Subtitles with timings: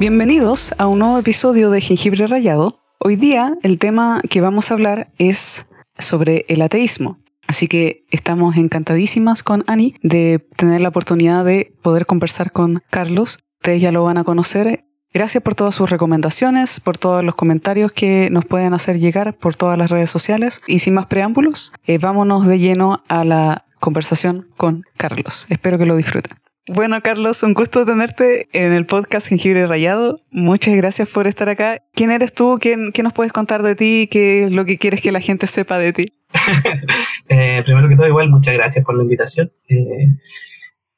[0.00, 2.80] Bienvenidos a un nuevo episodio de Jengibre Rayado.
[3.00, 5.66] Hoy día el tema que vamos a hablar es
[5.98, 7.18] sobre el ateísmo.
[7.46, 13.40] Así que estamos encantadísimas con Ani de tener la oportunidad de poder conversar con Carlos.
[13.58, 14.86] Ustedes ya lo van a conocer.
[15.12, 19.54] Gracias por todas sus recomendaciones, por todos los comentarios que nos pueden hacer llegar por
[19.54, 20.62] todas las redes sociales.
[20.66, 25.44] Y sin más preámbulos, eh, vámonos de lleno a la conversación con Carlos.
[25.50, 26.38] Espero que lo disfruten.
[26.68, 30.16] Bueno, Carlos, un gusto tenerte en el podcast Jengibre Rayado.
[30.30, 31.82] Muchas gracias por estar acá.
[31.94, 32.58] ¿Quién eres tú?
[32.60, 34.08] ¿Qué, qué nos puedes contar de ti?
[34.10, 36.12] ¿Qué es lo que quieres que la gente sepa de ti?
[37.28, 39.50] eh, primero que todo, igual, muchas gracias por la invitación.
[39.68, 40.14] Eh,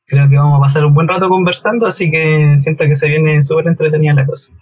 [0.07, 3.41] creo que vamos a pasar un buen rato conversando, así que siento que se viene
[3.41, 4.53] súper entretenida la cosa.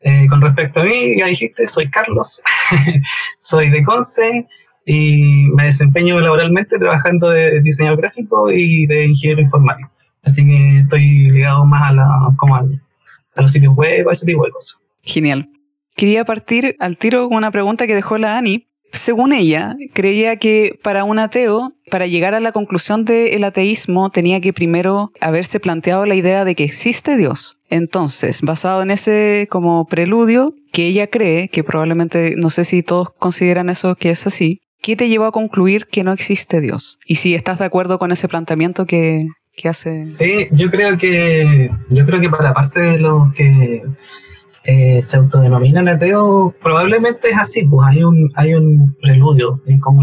[0.00, 2.42] Eh, con respecto a mí, ya dijiste, soy Carlos,
[3.38, 4.46] soy de Conce
[4.86, 9.93] y me desempeño laboralmente trabajando de diseñador gráfico y de ingeniero informático.
[10.24, 12.64] Así que estoy ligado más a, la, como a,
[13.36, 14.78] los sitios web, a ese tipo de cosas.
[15.02, 15.48] Genial.
[15.96, 18.66] Quería partir al tiro con una pregunta que dejó la Ani.
[18.92, 24.40] Según ella, creía que para un ateo, para llegar a la conclusión del ateísmo, tenía
[24.40, 27.58] que primero haberse planteado la idea de que existe Dios.
[27.70, 33.10] Entonces, basado en ese como preludio, que ella cree, que probablemente, no sé si todos
[33.18, 36.98] consideran eso que es así, ¿qué te llevó a concluir que no existe Dios?
[37.04, 39.26] Y si estás de acuerdo con ese planteamiento que,
[40.06, 43.82] Sí, yo creo que, yo creo que para parte de los que
[44.64, 50.02] eh, se autodenominan ateos, probablemente es así, pues hay un, hay un preludio, hay como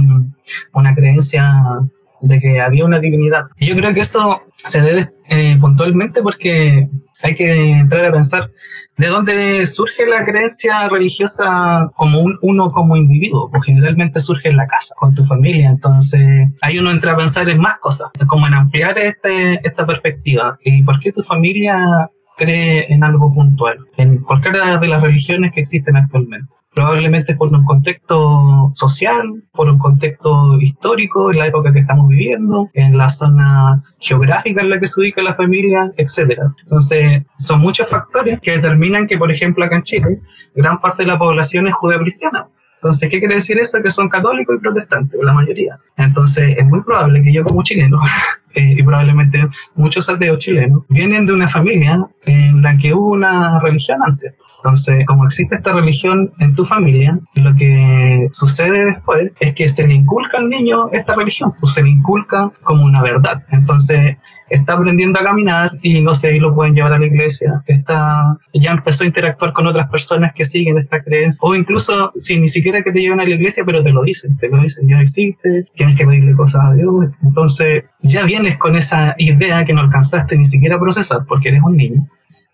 [0.74, 1.80] una creencia
[2.22, 3.46] de que había una divinidad.
[3.58, 6.88] Y yo creo que eso se debe eh, puntualmente porque
[7.24, 8.52] hay que entrar a pensar
[8.98, 14.58] de dónde surge la creencia religiosa como un, uno como individuo, pues generalmente surge en
[14.58, 18.48] la casa, con tu familia, entonces ahí uno entra a pensar en más cosas, como
[18.48, 20.58] en ampliar este, esta perspectiva.
[20.64, 22.10] ¿Y por qué tu familia
[22.42, 26.52] cree en algo puntual, en cualquiera de las religiones que existen actualmente.
[26.74, 32.70] Probablemente por un contexto social, por un contexto histórico, en la época que estamos viviendo,
[32.74, 36.40] en la zona geográfica en la que se ubica la familia, etc.
[36.64, 40.22] Entonces, son muchos factores que determinan que, por ejemplo, acá en Chile,
[40.56, 42.48] gran parte de la población es judeo-cristiana.
[42.82, 43.80] Entonces, ¿qué quiere decir eso?
[43.84, 45.78] Que son católicos y protestantes, la mayoría.
[45.98, 48.00] Entonces, es muy probable que yo como chileno,
[48.56, 53.60] eh, y probablemente muchos ateos chilenos, vienen de una familia en la que hubo una
[53.60, 54.34] religión antes.
[54.58, 59.88] Entonces, como existe esta religión en tu familia, lo que sucede después es que se
[59.88, 63.44] le inculca al niño esta religión, pues se le inculca como una verdad.
[63.52, 64.18] Entonces,
[64.52, 68.38] está aprendiendo a caminar y no sé, ahí lo pueden llevar a la iglesia, está,
[68.54, 72.50] ya empezó a interactuar con otras personas que siguen esta creencia, o incluso si ni
[72.50, 75.00] siquiera que te lleven a la iglesia, pero te lo dicen, te lo dicen, ya
[75.02, 79.82] existe, tienes que pedirle cosas a Dios, entonces ya vienes con esa idea que no
[79.82, 82.08] alcanzaste ni siquiera a procesar porque eres un niño,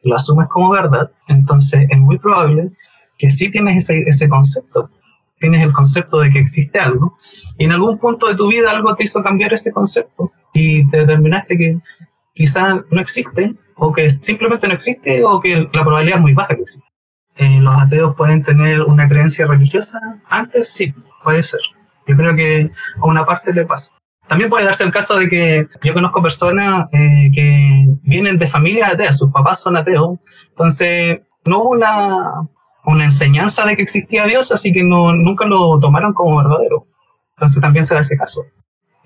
[0.03, 2.69] lo asumes como verdad, entonces es muy probable
[3.17, 4.91] que sí tienes ese, ese concepto,
[5.39, 7.17] tienes el concepto de que existe algo,
[7.57, 10.97] y en algún punto de tu vida algo te hizo cambiar ese concepto, y te
[10.97, 11.79] determinaste que
[12.33, 16.55] quizás no existe, o que simplemente no existe, o que la probabilidad es muy baja
[16.55, 16.87] que exista.
[17.35, 19.99] Eh, ¿Los ateos pueden tener una creencia religiosa?
[20.29, 20.93] Antes sí,
[21.23, 21.59] puede ser.
[22.07, 23.91] Yo creo que a una parte le pasa.
[24.27, 28.93] También puede darse el caso de que yo conozco personas eh, que vienen de familias
[28.93, 32.47] ateas, sus papás son ateos, entonces no hubo una,
[32.87, 36.87] una enseñanza de que existía Dios, así que no, nunca lo tomaron como verdadero.
[37.35, 38.45] Entonces también se da ese caso.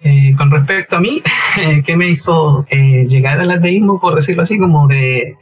[0.03, 1.21] Eh, con respecto a mí,
[1.85, 5.35] ¿qué me hizo eh, llegar al ateísmo, por decirlo así, como de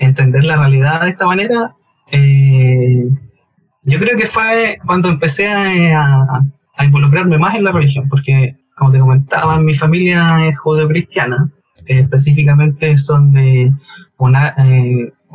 [0.00, 1.76] entender la realidad de esta manera?
[2.10, 3.08] Eh,
[3.82, 6.42] yo creo que fue cuando empecé a,
[6.76, 11.50] a, involucrarme más en la religión, porque, como te comentaba, mi familia es judeo-cristiana,
[11.86, 13.72] específicamente son de
[14.18, 14.54] una,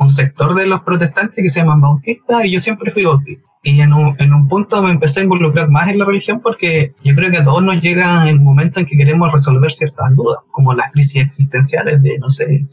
[0.02, 3.46] un sector de los protestantes que se llaman bautistas, y yo siempre fui bautista.
[3.64, 6.94] Y en un, en un punto me empecé a involucrar más en la religión porque
[7.04, 10.40] yo creo que a todos nos llega el momento en que queremos resolver ciertas dudas,
[10.50, 12.66] como las crisis existenciales de, no sé,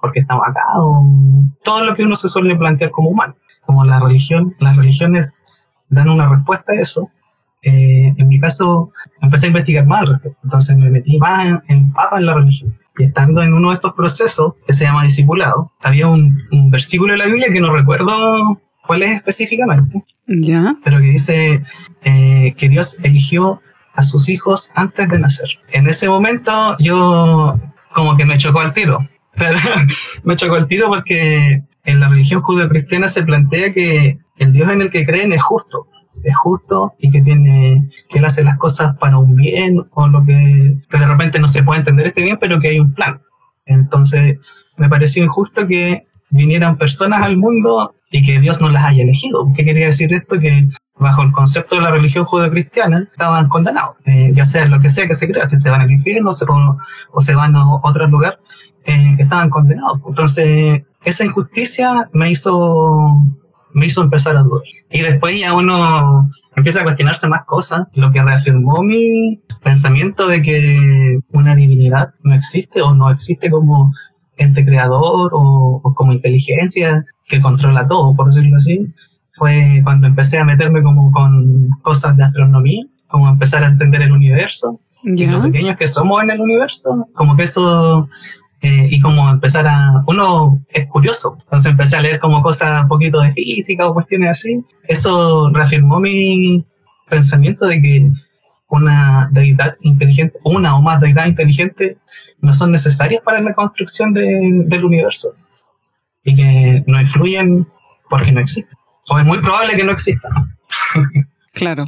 [0.00, 1.06] por qué estamos acá, o
[1.62, 3.36] todo lo que uno se suele plantear como humano.
[3.64, 5.38] Como la religión, las religiones
[5.88, 7.08] dan una respuesta a eso.
[7.62, 8.90] Eh, en mi caso,
[9.20, 10.38] empecé a investigar más al respecto.
[10.42, 12.76] Entonces me metí más en, papa en la religión.
[12.98, 17.12] Y estando en uno de estos procesos, que se llama discipulado, había un, un versículo
[17.12, 20.76] de la Biblia que no recuerdo cuál es específicamente, ¿Ya?
[20.84, 21.62] pero que dice
[22.02, 23.60] eh, que Dios eligió
[23.94, 25.48] a sus hijos antes de nacer.
[25.70, 27.58] En ese momento yo
[27.92, 29.06] como que me chocó al tiro.
[30.24, 34.82] me chocó al tiro porque en la religión judeo-cristiana se plantea que el Dios en
[34.82, 35.86] el que creen es justo,
[36.22, 40.24] es justo y que tiene que él hace las cosas para un bien o lo
[40.24, 43.20] que, de repente no se puede entender este bien, pero que hay un plan.
[43.66, 44.38] Entonces
[44.76, 49.52] me pareció injusto que vinieran personas al mundo y que Dios no las haya elegido.
[49.56, 50.38] ¿Qué quería decir esto?
[50.38, 54.90] Que bajo el concepto de la religión judeocristiana estaban condenados, eh, ya sea lo que
[54.90, 58.38] sea que se crea, si se van al infierno o se van a otro lugar,
[58.84, 60.00] eh, estaban condenados.
[60.06, 63.16] Entonces, esa injusticia me hizo
[63.74, 64.62] me hizo empezar a dudar.
[64.90, 70.42] Y después ya uno empieza a cuestionarse más cosas, lo que reafirmó mi pensamiento de
[70.42, 73.92] que una divinidad no existe o no existe como
[74.36, 78.92] ente creador o, como inteligencia que controla todo, por decirlo así,
[79.34, 84.12] fue cuando empecé a meterme como con cosas de astronomía, como empezar a entender el
[84.12, 88.08] universo y lo pequeños que somos en el universo, como que eso
[88.62, 90.04] eh, y como empezar a...
[90.06, 94.30] Uno es curioso, entonces empecé a leer como cosas un poquito de física o cuestiones
[94.30, 94.64] así.
[94.84, 96.64] Eso reafirmó mi
[97.08, 98.10] pensamiento de que
[98.68, 101.98] una deidad inteligente, una o más deidades inteligentes
[102.40, 105.34] no son necesarias para la construcción del universo
[106.24, 107.66] y que no influyen
[108.08, 108.78] porque no existen.
[109.08, 110.32] O es muy probable que no existan.
[111.52, 111.84] claro.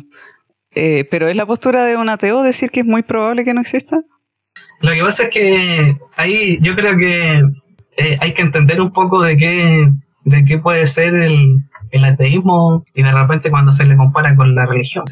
[0.72, 3.60] Eh, pero ¿es la postura de un ateo decir que es muy probable que no
[3.60, 4.02] exista?
[4.80, 7.42] Lo que pasa es que ahí yo creo que
[7.96, 9.90] eh, hay que entender un poco de qué,
[10.24, 14.54] de qué puede ser el, el ateísmo y de repente cuando se le compara con
[14.54, 15.04] la religión.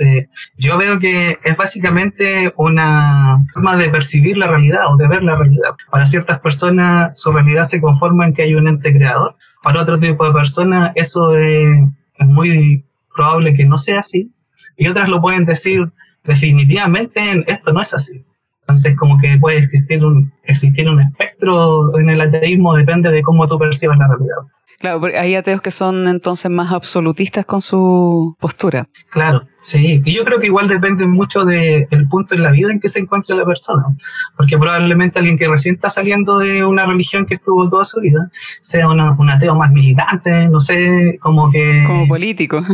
[0.56, 5.36] yo veo que es básicamente una forma de percibir la realidad o de ver la
[5.36, 5.76] realidad.
[5.90, 9.36] Para ciertas personas su realidad se conforma en que hay un ente creador.
[9.62, 11.88] Para otro tipo de personas eso es,
[12.18, 14.32] es muy probable que no sea así.
[14.76, 15.92] Y otras lo pueden decir
[16.24, 18.24] definitivamente esto no es así.
[18.62, 23.46] Entonces, como que puede existir un, existir un espectro en el ateísmo, depende de cómo
[23.48, 24.36] tú percibas la realidad.
[24.82, 28.88] Claro, porque hay ateos que son entonces más absolutistas con su postura.
[29.10, 30.02] Claro, sí.
[30.04, 32.98] Y yo creo que igual depende mucho del punto en la vida en que se
[32.98, 33.84] encuentre la persona.
[34.36, 38.28] Porque probablemente alguien que recién está saliendo de una religión que estuvo toda su vida
[38.60, 41.84] sea un ateo más militante, no sé, como que.
[41.86, 42.64] Como político.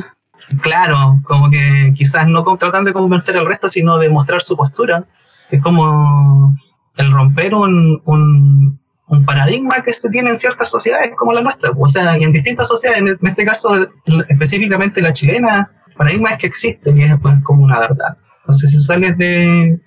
[0.62, 5.04] Claro, como que quizás no tratando de convencer al resto, sino de mostrar su postura
[5.50, 6.54] es como
[6.96, 8.78] el romper un, un,
[9.24, 11.70] paradigma que se tiene en ciertas sociedades como la nuestra.
[11.76, 13.88] O sea, en distintas sociedades, en este caso
[14.28, 18.16] específicamente la chilena, el paradigma es que existe y es pues, como una verdad.
[18.40, 19.80] Entonces, si sales de,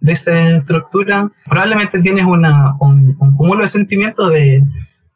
[0.00, 4.62] de esa estructura, probablemente tienes una, un, cúmulo de sentimientos de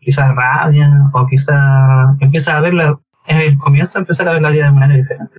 [0.01, 4.67] quizás rabia o quizás empiezas a verla, en el comienzo empezar a ver la vida
[4.67, 5.39] de manera diferente.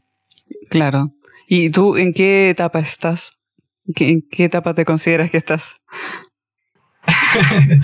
[0.69, 1.11] Claro.
[1.47, 3.37] ¿Y tú en qué etapa estás?
[3.85, 5.75] ¿En qué etapa te consideras que estás?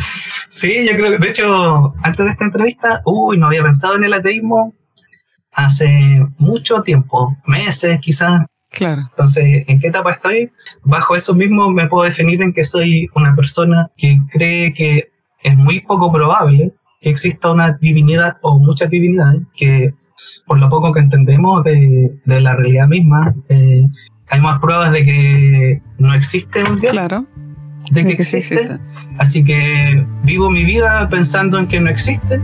[0.49, 4.03] sí, yo creo que, de hecho, antes de esta entrevista, uy, no había pensado en
[4.05, 4.73] el ateísmo
[5.51, 8.45] hace mucho tiempo, meses quizás.
[8.71, 9.01] Claro.
[9.09, 10.51] Entonces, ¿en qué etapa estoy?
[10.83, 15.11] Bajo eso mismo me puedo definir en que soy una persona que cree que
[15.43, 16.71] es muy poco probable
[17.01, 19.93] que exista una divinidad o muchas divinidades que
[20.45, 23.87] por lo poco que entendemos de, de la realidad misma, eh,
[24.29, 26.95] hay más pruebas de que no existe un Dios.
[26.95, 27.25] Claro.
[27.91, 28.77] De que, existe.
[29.17, 32.39] Así que vivo mi vida pensando en que no existe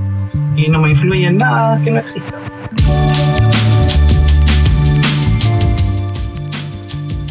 [0.56, 2.34] y no me influye en nada que no exista.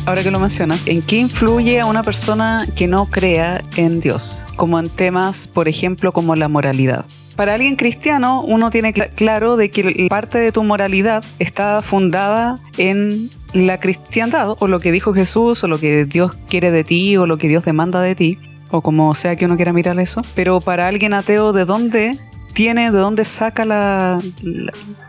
[0.07, 4.45] Ahora que lo mencionas, ¿en qué influye a una persona que no crea en Dios?
[4.55, 7.07] Como en temas, por ejemplo, como la moralidad.
[7.37, 13.31] Para alguien cristiano, uno tiene claro de que parte de tu moralidad está fundada en
[13.55, 17.27] la cristiandad, o lo que dijo Jesús, o lo que Dios quiere de ti, o
[17.27, 18.39] lo que Dios demanda de ti,
[18.71, 20.23] o como sea que uno quiera mirar eso.
[20.35, 22.19] Pero para alguien ateo, ¿de dónde
[22.53, 24.21] tiene, de dónde saca la,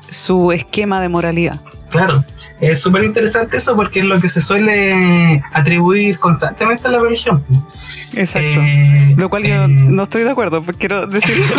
[0.10, 1.60] su esquema de moralidad?
[1.90, 2.24] Claro,
[2.60, 7.44] es súper interesante eso porque es lo que se suele atribuir constantemente a la religión.
[8.14, 8.62] Exacto.
[8.62, 11.46] Eh, lo cual yo eh, no estoy de acuerdo, porque quiero decirlo.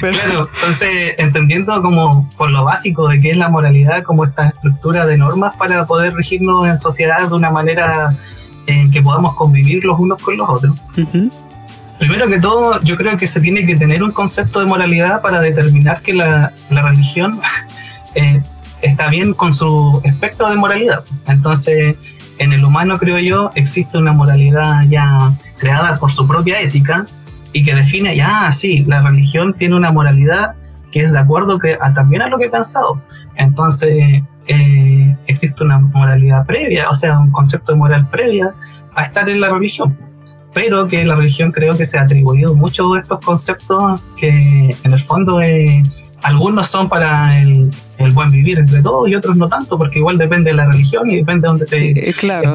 [0.00, 5.06] Claro, entonces entendiendo como por lo básico de qué es la moralidad, como esta estructura
[5.06, 8.14] de normas para poder regirnos en sociedad de una manera
[8.66, 10.80] en que podamos convivir los unos con los otros.
[11.98, 15.40] Primero que todo, yo creo que se tiene que tener un concepto de moralidad para
[15.40, 17.40] determinar que la, la religión
[18.16, 18.42] eh,
[18.82, 21.04] está bien con su espectro de moralidad.
[21.28, 21.96] Entonces,
[22.38, 27.06] en el humano, creo yo, existe una moralidad ya creada por su propia ética
[27.52, 30.54] y que define, ya, sí, la religión tiene una moralidad
[30.92, 33.00] que es de acuerdo que, a, también a lo que he pensado.
[33.36, 38.54] Entonces, eh, existe una moralidad previa, o sea, un concepto de moral previa
[38.94, 39.96] a estar en la religión.
[40.54, 44.92] Pero que la religión creo que se ha atribuido muchos de estos conceptos que en
[44.92, 45.86] el fondo es
[46.22, 47.70] algunos son para el,
[48.12, 51.16] buen vivir entre todos y otros no tanto, porque igual depende de la religión y
[51.16, 52.54] depende de donde te eh, claro.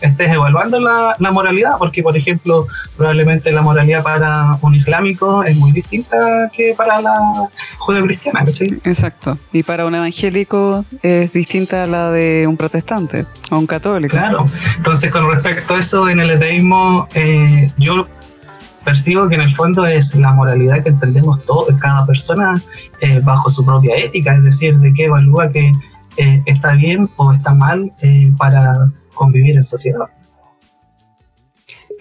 [0.00, 5.72] estés, evaluando la, moralidad, porque por ejemplo, probablemente la moralidad para un islámico es muy
[5.72, 7.48] distinta que para la
[7.78, 8.80] judeocristiana, ¿cachai?
[8.84, 9.38] Exacto.
[9.52, 14.16] Y para un evangélico es distinta a la de un protestante o un católico.
[14.16, 14.46] Claro.
[14.76, 18.06] Entonces, con respecto a eso, en el ateísmo, eh, yo
[18.84, 22.62] percibo que en el fondo es la moralidad que entendemos todos, cada persona
[23.00, 25.72] eh, bajo su propia ética, es decir, de qué evalúa que
[26.16, 27.92] eh, está bien o está mal
[28.36, 30.06] para convivir en sociedad.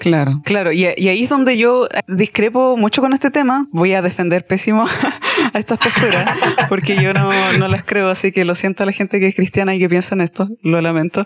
[0.02, 0.72] Claro, claro.
[0.72, 3.68] Y, ahí es donde yo discrepo mucho con este tema.
[3.72, 4.88] Voy a defender pésimo
[5.54, 9.20] a estas posturas, porque yo no, las creo, así que lo siento a la gente
[9.20, 11.24] que es cristiana y que piensa en esto, lo lamento.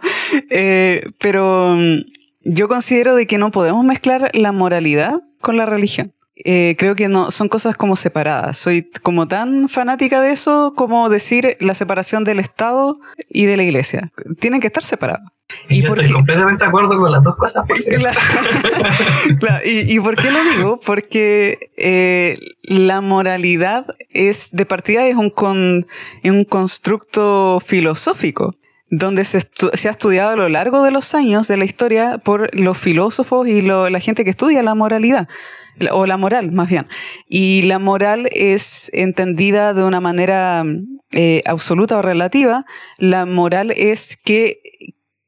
[0.50, 2.02] Eh, pero mm,
[2.46, 6.14] yo considero de que no podemos mezclar la moralidad con la religión.
[6.44, 8.58] Eh, creo que no son cosas como separadas.
[8.58, 13.00] Soy como tan fanática de eso como decir la separación del Estado
[13.30, 14.10] y de la Iglesia.
[14.40, 15.32] Tienen que estar separados.
[15.70, 17.66] Y, yo estoy completamente de acuerdo con las dos cosas.
[17.68, 17.78] Por
[19.66, 20.80] ¿Y, por qué lo digo?
[20.86, 25.88] Porque eh, la moralidad es, de partida, es un, con,
[26.24, 28.56] un constructo filosófico
[28.90, 32.78] donde se, ha estudiado a lo largo de los años de la historia por los
[32.78, 35.28] filósofos y la gente que estudia la moralidad,
[35.92, 36.88] o la moral más bien.
[37.28, 40.64] Y la moral es entendida de una manera
[41.12, 42.66] eh, absoluta o relativa.
[42.98, 44.60] La moral es que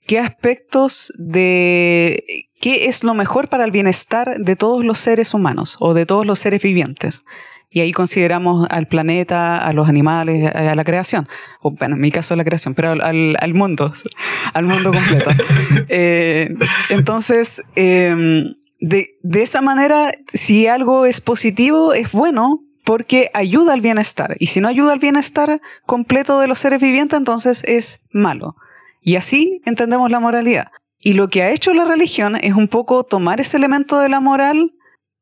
[0.06, 5.78] qué aspectos de qué es lo mejor para el bienestar de todos los seres humanos
[5.80, 7.24] o de todos los seres vivientes.
[7.70, 11.28] Y ahí consideramos al planeta, a los animales, a la creación.
[11.62, 13.94] O, bueno, en mi caso la creación, pero al, mundo,
[14.54, 15.30] al mundo completo.
[15.90, 16.54] Eh,
[16.90, 23.82] entonces, em, de, de esa manera, si algo es positivo, es bueno, porque ayuda al
[23.82, 24.38] bienestar.
[24.40, 28.56] Y si no ayuda al bienestar completo de los seres vivientes, entonces es malo.
[29.02, 30.68] Y así entendemos la moralidad.
[31.00, 34.20] Y lo que ha hecho la religión es un poco tomar ese elemento de la
[34.20, 34.72] moral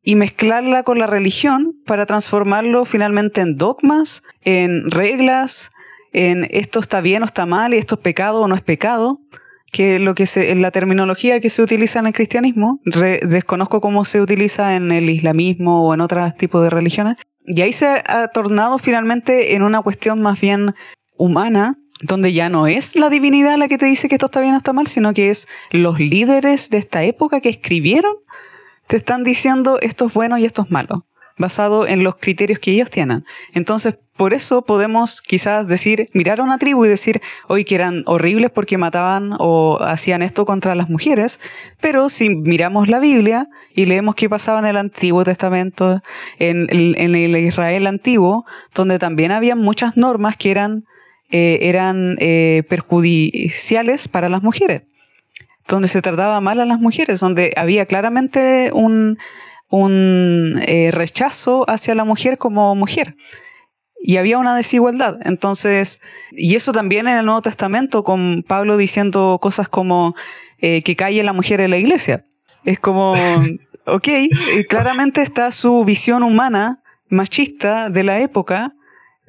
[0.06, 5.72] y mezclarla con la religión para transformarlo finalmente en dogmas, en reglas,
[6.14, 9.20] en esto está bien o está mal y esto es pecado o no es pecado,
[9.72, 14.22] que lo que se, la terminología que se utiliza en el cristianismo, desconozco cómo se
[14.22, 18.78] utiliza en el islamismo o en otros tipos de religiones, y ahí se ha tornado
[18.78, 20.76] finalmente en una cuestión más bien
[21.18, 24.54] humana, donde ya no es la divinidad la que te dice que esto está bien
[24.54, 28.14] o está mal, sino que es los líderes de esta época que escribieron,
[28.88, 31.06] te están diciendo esto es bueno y esto es malo,
[31.38, 33.26] basado en los criterios que ellos tienen.
[33.54, 38.04] Entonces, por eso podemos quizás decir, mirar a una tribu y decir, hoy que eran
[38.06, 41.40] horribles porque mataban o hacían esto contra las mujeres,
[41.82, 46.00] pero si miramos la Biblia y leemos qué pasaba en el Antiguo Testamento,
[46.40, 50.86] en, el Israel antiguo, donde también había muchas normas que eran
[51.32, 54.84] eh, eran eh, perjudiciales para las mujeres,
[55.68, 59.18] donde se trataba mal a las mujeres, donde había claramente un,
[59.70, 63.16] un eh, rechazo hacia la mujer como mujer.
[64.02, 65.18] Y había una desigualdad.
[65.24, 66.00] Entonces,
[66.32, 70.16] y eso también en el Nuevo Testamento, con Pablo diciendo cosas como
[70.60, 72.24] que calle la mujer en la iglesia.
[72.64, 73.14] Es como,
[73.86, 74.08] ok,
[74.70, 78.74] claramente está su visión humana machista de la época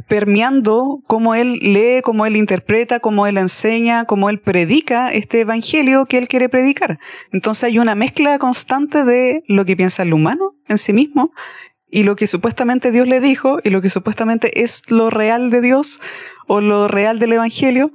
[0.09, 6.07] permeando cómo él lee, cómo él interpreta, cómo él enseña, cómo él predica este evangelio
[6.07, 6.99] que él quiere predicar.
[7.33, 11.33] Entonces hay una mezcla constante de lo que piensa el humano en sí mismo
[11.89, 15.61] y lo que supuestamente Dios le dijo y lo que supuestamente es lo real de
[15.61, 16.01] Dios
[16.47, 17.93] o lo real del evangelio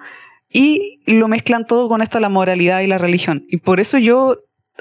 [0.49, 3.45] y lo mezclan todo con esto la moralidad y la religión.
[3.47, 4.37] Y por eso yo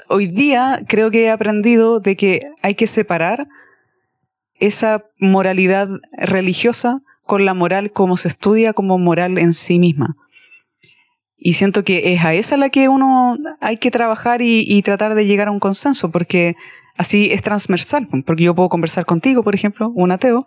[0.07, 3.47] hoy día creo que he aprendido de que hay que separar
[4.55, 7.01] esa moralidad religiosa
[7.31, 10.17] con la moral como se estudia como moral en sí misma.
[11.37, 15.25] Y siento que es a esa la que uno hay que trabajar y, tratar de
[15.25, 16.57] llegar a un consenso, porque
[16.97, 18.09] así es transversal.
[18.25, 20.45] Porque yo puedo conversar contigo, por ejemplo, un ateo,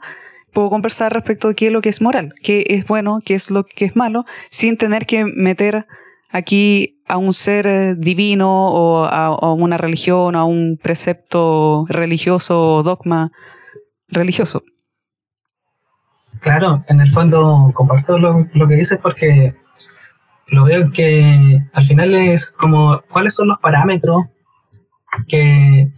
[0.53, 3.51] puedo conversar respecto de qué es lo que es moral, qué es bueno, qué es
[3.51, 5.87] lo que es malo, sin tener que meter
[6.29, 12.83] aquí a un ser divino o a, a una religión, a un precepto religioso o
[12.83, 13.33] dogma
[14.09, 14.63] religioso.
[16.45, 19.55] Claro, en el fondo comparto lo, que dices porque
[20.49, 24.27] lo veo que al final es como cuáles son los parámetros
[25.27, 25.91] que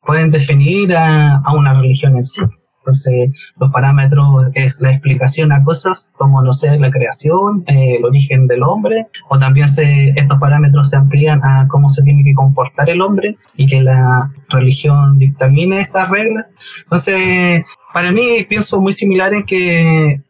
[0.00, 2.40] pueden definir a, una religión en sí.
[2.78, 8.04] Entonces, los parámetros es la explicación a cosas como, no sé, la creación, eh, el
[8.06, 12.32] origen del hombre, o también se, estos parámetros se amplían a cómo se tiene que
[12.32, 16.46] comportar el hombre y que la religión dictamine estas reglas.
[16.84, 20.20] Entonces, para mí pienso muy similar en que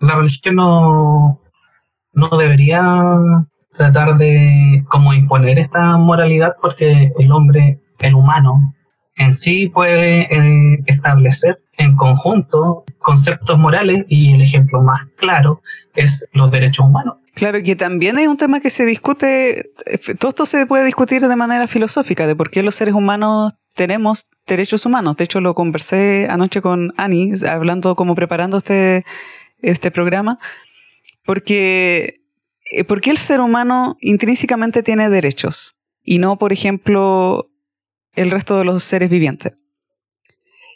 [0.00, 1.40] la religión no,
[2.12, 2.82] no debería
[3.76, 8.74] tratar de como imponer esta moralidad porque el hombre, el humano,
[9.16, 15.62] en sí puede eh, establecer en conjunto conceptos morales y el ejemplo más claro
[15.94, 17.16] es los derechos humanos.
[17.34, 19.70] Claro, que también hay un tema que se discute,
[20.18, 24.28] todo esto se puede discutir de manera filosófica, de por qué los seres humanos tenemos
[24.46, 25.16] derechos humanos.
[25.16, 29.06] De hecho, lo conversé anoche con Annie, hablando como preparando este,
[29.62, 30.38] este programa,
[31.24, 32.20] porque,
[32.72, 37.48] eh, porque el ser humano intrínsecamente tiene derechos y no, por ejemplo,
[38.12, 39.54] el resto de los seres vivientes.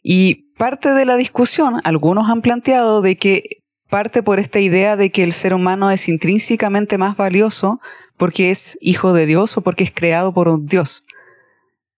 [0.03, 5.11] Y parte de la discusión, algunos han planteado de que parte por esta idea de
[5.11, 7.83] que el ser humano es intrínsecamente más valioso
[8.17, 11.04] porque es hijo de Dios o porque es creado por un Dios.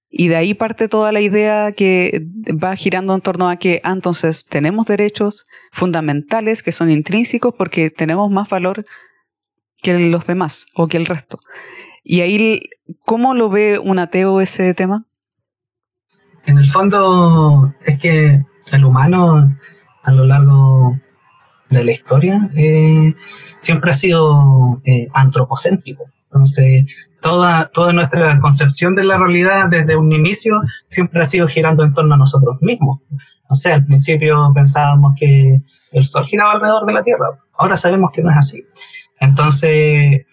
[0.09, 3.93] Y de ahí parte toda la idea que va girando en torno a que ah,
[3.93, 8.85] entonces tenemos derechos fundamentales que son intrínsecos porque tenemos más valor
[9.83, 11.39] que los demás o que el resto.
[12.03, 12.61] Y ahí,
[13.05, 15.07] ¿cómo lo ve un ateo ese tema?
[16.47, 19.57] En el fondo es que el humano
[20.03, 20.97] a lo largo
[21.69, 23.15] de la historia eh,
[23.59, 26.05] siempre ha sido eh, antropocéntrico.
[26.31, 26.87] Entonces,
[27.21, 31.93] toda, toda nuestra concepción de la realidad desde un inicio siempre ha sido girando en
[31.93, 33.01] torno a nosotros mismos.
[33.49, 35.61] O sea, al principio pensábamos que
[35.93, 37.27] el Sol giraba alrededor de la Tierra,
[37.59, 38.65] ahora sabemos que no es así.
[39.21, 40.27] Entonces,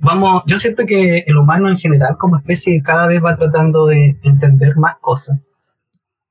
[0.00, 4.18] vamos, yo siento que el humano en general como especie cada vez va tratando de
[4.22, 5.38] entender más cosas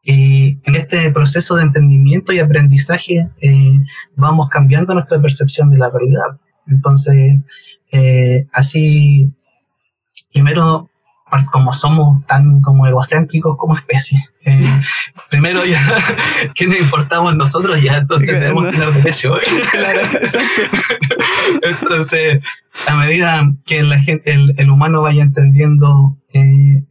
[0.01, 3.79] y en este proceso de entendimiento y aprendizaje eh,
[4.15, 6.39] vamos cambiando nuestra percepción de la realidad.
[6.67, 7.39] Entonces,
[7.91, 9.31] eh, así,
[10.33, 10.89] primero,
[11.51, 14.81] como somos tan como egocéntricos como especie, eh,
[15.29, 15.81] primero ya,
[16.55, 17.81] ¿qué nos importamos nosotros?
[17.81, 19.33] Ya entonces debemos tener derecho.
[21.61, 22.41] entonces,
[22.87, 26.15] a medida que la gente, el, el humano vaya entendiendo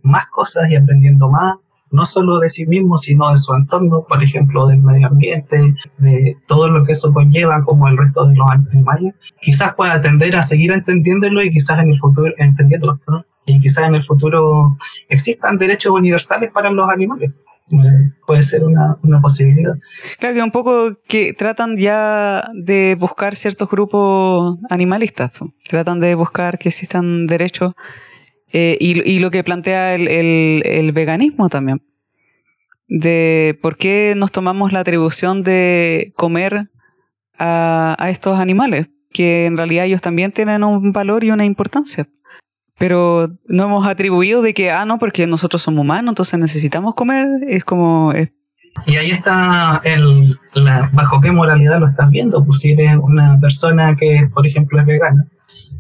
[0.02, 1.56] más cosas y aprendiendo más,
[1.90, 6.36] no solo de sí mismo, sino de su entorno, por ejemplo, del medio ambiente, de
[6.46, 10.42] todo lo que eso conlleva, como el resto de los animales, quizás pueda tender a
[10.42, 13.00] seguir entendiéndolo y quizás en el futuro, entendiéndolo,
[13.48, 14.76] y quizás en el futuro
[15.08, 17.32] existan derechos universales para los animales.
[17.70, 19.74] Eh, puede ser una, una, posibilidad.
[20.18, 25.32] Claro que un poco que tratan ya de buscar ciertos grupos animalistas,
[25.68, 27.74] tratan de buscar que existan derechos
[28.52, 31.82] eh, y, lo que plantea el, veganismo también.
[32.88, 36.70] De por qué nos tomamos la atribución de comer
[37.38, 42.08] a, estos animales, que en realidad ellos también tienen un valor y una importancia.
[42.78, 47.26] Pero no hemos atribuido de que, ah, no, porque nosotros somos humanos, entonces necesitamos comer.
[47.48, 48.12] Es como.
[48.86, 52.44] Y ahí está el, la, bajo qué moralidad lo estás viendo.
[52.44, 55.26] Pues si eres una persona que, por ejemplo, es vegana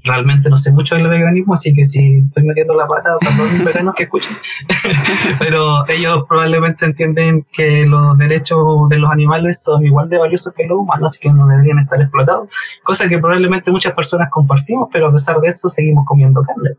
[0.04, 3.64] realmente no sé mucho del veganismo, así que si estoy metiendo la pata, todos los
[3.64, 4.36] veganos que escuchen.
[5.38, 10.66] Pero ellos probablemente entienden que los derechos de los animales son igual de valiosos que
[10.66, 12.48] los humanos, así que no deberían estar explotados.
[12.82, 16.70] Cosa que probablemente muchas personas compartimos, pero a pesar de eso seguimos comiendo carne.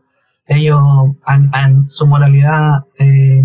[0.46, 0.80] Ellos,
[1.28, 3.44] en, su moralidad, eh,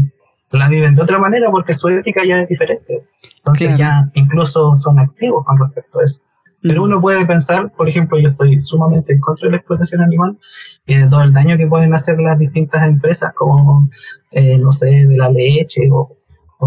[0.52, 3.06] la viven de otra manera porque su ética ya es diferente.
[3.38, 6.22] Entonces ya incluso son activos con respecto a eso.
[6.68, 10.40] Pero uno puede pensar, por ejemplo, yo estoy sumamente en contra de la explotación animal
[10.88, 13.88] y de todo el daño que pueden hacer las distintas empresas, como,
[14.32, 16.18] eh, no sé, de la leche o,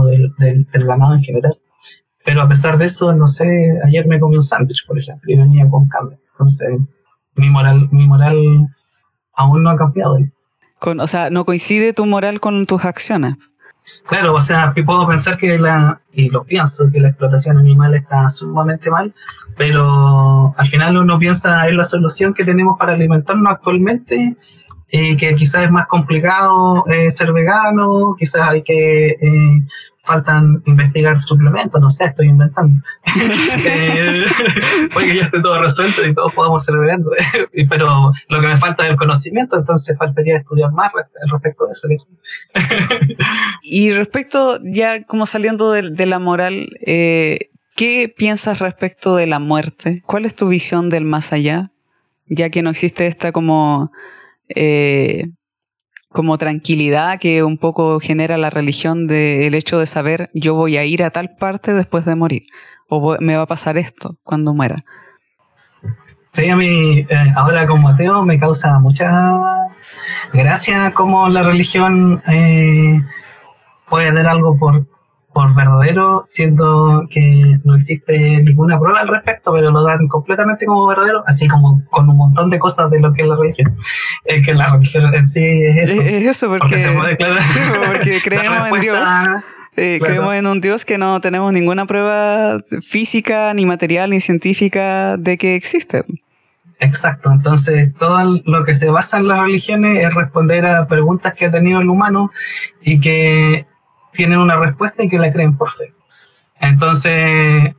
[0.04, 0.32] del,
[0.72, 1.58] ganado en general.
[2.24, 5.36] Pero a pesar de eso, no sé, ayer me comí un sándwich, por ejemplo, y
[5.36, 6.16] venía con carne.
[6.30, 6.68] Entonces,
[7.34, 8.36] mi moral, mi moral
[9.34, 10.16] aún no ha cambiado.
[10.78, 13.34] Con, o sea, no coincide tu moral con tus acciones.
[14.06, 18.28] Claro, o sea, puedo pensar que la, y lo pienso, que la explotación animal está
[18.28, 19.14] sumamente mal,
[19.56, 24.36] pero al final uno piensa en la solución que tenemos para alimentarnos actualmente,
[24.90, 29.62] eh, que quizás es más complicado eh, ser vegano, quizás hay que eh,
[30.08, 32.82] faltan investigar suplementos, no sé, estoy inventando.
[33.64, 34.24] eh,
[34.98, 37.12] que ya esté todo resuelto y todos podamos ser veganos,
[37.68, 40.90] pero lo que me falta es el conocimiento, entonces faltaría estudiar más
[41.30, 41.88] respecto de eso.
[43.62, 50.00] y respecto, ya como saliendo de, la moral, eh, ¿qué piensas respecto de la muerte?
[50.06, 51.70] ¿Cuál es tu visión del más allá?
[52.26, 53.92] Ya que no existe esta como...
[54.48, 55.28] Eh,
[56.10, 60.84] como tranquilidad que un poco genera la religión del hecho de saber yo voy a
[60.84, 62.42] ir a tal parte después de morir
[62.88, 64.84] o me va a pasar esto cuando muera.
[66.32, 69.10] Sí, a mí eh, ahora como ateo me causa mucha
[70.32, 73.02] gracia como la religión eh,
[73.88, 74.86] puede dar algo por
[75.38, 80.84] por verdadero, siendo que no existe ninguna prueba al respecto, pero lo dan completamente como
[80.88, 83.76] verdadero, así como con un montón de cosas de lo que es la religión.
[84.24, 86.02] Es que la religión en sí es eso.
[86.02, 87.46] Es eso, porque, se puede declarar.
[87.46, 89.08] Sí, porque creemos en Dios.
[89.76, 95.16] Eh, creemos en un Dios que no tenemos ninguna prueba física, ni material, ni científica
[95.18, 96.02] de que existe.
[96.80, 101.46] Exacto, entonces todo lo que se basa en las religiones es responder a preguntas que
[101.46, 102.32] ha tenido el humano
[102.80, 103.67] y que
[104.18, 105.94] tienen una respuesta y que la creen por fe.
[106.60, 107.72] Entonces,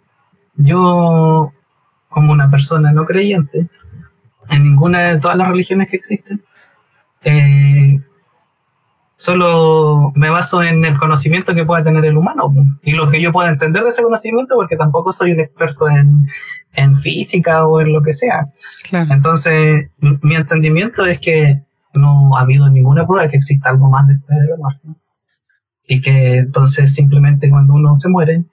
[0.56, 1.52] yo,
[2.08, 3.68] como una persona no creyente,
[4.50, 6.42] en ninguna de todas las religiones que existen,
[7.26, 8.00] eh,
[9.18, 13.34] solo me baso en el conocimiento que pueda tener el humano y lo que yo
[13.34, 16.30] pueda entender de ese conocimiento, porque tampoco soy un experto en,
[17.02, 18.48] física o en lo que sea.
[18.92, 21.62] Entonces, mi entendimiento es que
[21.96, 24.88] no ha habido ninguna prueba de que exista algo más después de la muerte.
[25.92, 28.46] Y que entonces simplemente cuando uno se muere,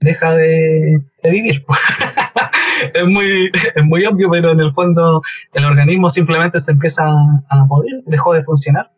[0.00, 1.62] deja de, vivir.
[2.94, 5.20] es, muy, es muy obvio, pero en el fondo
[5.52, 7.04] el organismo simplemente se empieza
[7.48, 8.90] a morir, dejó de funcionar.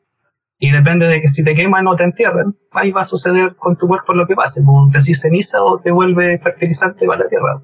[0.62, 3.76] Y depende de que si te queman o te entierran, ahí va a suceder con
[3.76, 4.62] tu cuerpo lo que pase.
[4.62, 7.62] Pues, te ceniza o te vuelve fertilizante para la tierra.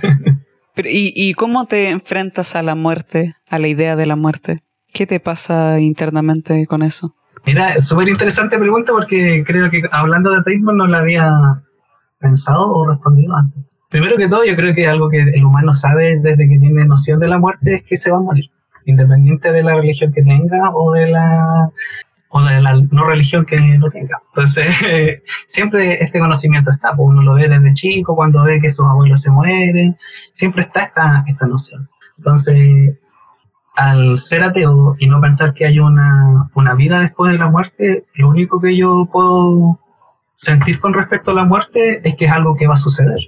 [0.76, 4.56] ¿y, ¿Y cómo te enfrentas a la muerte, a la idea de la muerte?
[4.94, 7.14] ¿Qué te pasa internamente con eso?
[7.46, 11.62] Mira, súper interesante pregunta porque creo que hablando de ateísmo no la había
[12.18, 13.62] pensado o respondido antes.
[13.90, 17.20] Primero que todo, yo creo que algo que el humano sabe desde que tiene noción
[17.20, 18.50] de la muerte es que se va a morir,
[18.86, 21.70] independiente de la religión que tenga o de la
[22.30, 24.20] o de la no religión que no tenga.
[24.30, 24.66] Entonces,
[25.46, 29.20] siempre este conocimiento está, pues uno lo ve desde chico, cuando ve que sus abuelos
[29.20, 29.96] se mueren,
[30.32, 31.88] siempre está esta, esta noción.
[32.18, 32.98] Entonces,
[33.74, 38.06] al ser ateo y no pensar que hay una, una vida después de la muerte,
[38.14, 39.80] lo único que yo puedo
[40.36, 43.18] sentir con respecto a la muerte es que es algo que va a suceder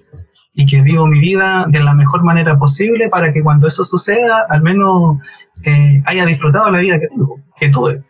[0.55, 4.47] y que vivo mi vida de la mejor manera posible para que cuando eso suceda,
[4.49, 5.19] al menos
[5.65, 8.03] eh, haya disfrutado la vida que tengo, que tuve.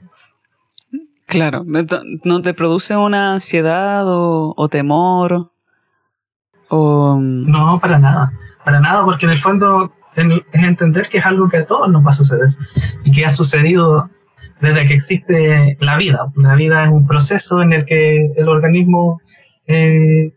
[1.27, 5.51] Claro, ¿no te produce una ansiedad o, temor?
[6.69, 7.19] O...
[7.21, 8.33] No, para nada,
[8.65, 12.05] para nada, porque en el fondo es entender que es algo que a todos nos
[12.05, 12.49] va a suceder
[13.05, 14.11] y que ha sucedido
[14.61, 16.27] desde que existe la vida.
[16.37, 19.21] La vida es un proceso en el que el organismo
[19.67, 20.33] eh,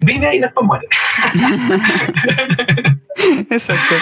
[0.00, 0.88] vive y después muere.
[3.50, 3.94] Exacto.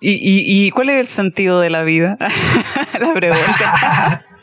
[0.00, 2.18] ¿Y, cuál es el sentido de la vida?
[3.00, 4.24] la pregunta.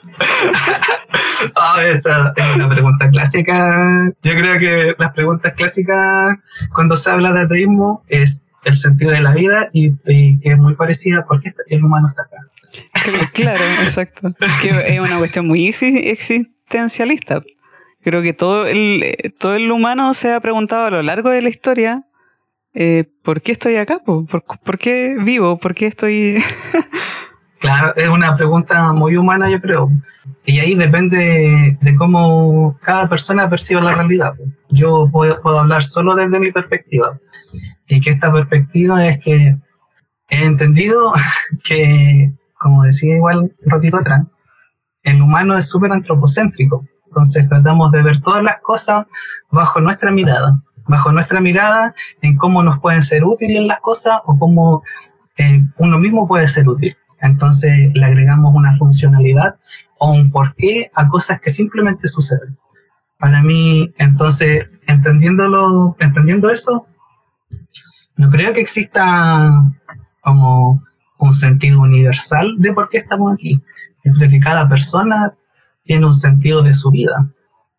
[1.56, 4.12] Ah, esa es una pregunta clásica.
[4.22, 6.38] Yo creo que las preguntas clásicas
[6.74, 10.76] cuando se habla de ateísmo es el sentido de la vida y, que es muy
[10.76, 12.38] parecida a qué el humano está acá.
[13.34, 14.34] Claro, exacto.
[14.62, 17.42] Que es una cuestión muy existencialista.
[18.02, 21.50] Creo que todo el, todo el humano se ha preguntado a lo largo de la
[21.50, 22.06] historia
[22.74, 24.00] eh, ¿por qué estoy acá?
[24.00, 25.58] ¿Por, ¿Por, qué vivo?
[25.58, 26.42] ¿Por qué estoy...?
[27.60, 29.92] claro, es una pregunta muy humana, yo creo.
[30.46, 34.34] Y ahí depende de cómo cada persona percibe la realidad.
[34.70, 37.20] Yo puedo, puedo hablar solo desde mi perspectiva.
[37.88, 39.58] Y que esta perspectiva es que
[40.30, 41.14] he entendido
[41.64, 44.28] que como decía igual un ratito atrás,
[45.02, 46.86] el humano es súper antropocéntrico.
[47.08, 49.08] Entonces tratamos de ver todas las cosas
[49.50, 54.38] bajo nuestra mirada, bajo nuestra mirada en cómo nos pueden ser útiles las cosas o
[54.38, 54.84] cómo
[55.38, 56.96] eh, uno mismo puede ser útil.
[57.20, 59.56] Entonces le agregamos una funcionalidad
[59.98, 62.58] o un porqué a cosas que simplemente suceden.
[63.18, 66.88] Para mí, entonces, entendiéndolo, entendiendo eso,
[68.22, 69.52] no creo que exista
[70.22, 70.84] como
[71.18, 73.60] un sentido universal de por qué estamos aquí.
[74.04, 75.34] Yo creo que cada persona
[75.86, 77.28] tiene un sentido de su vida,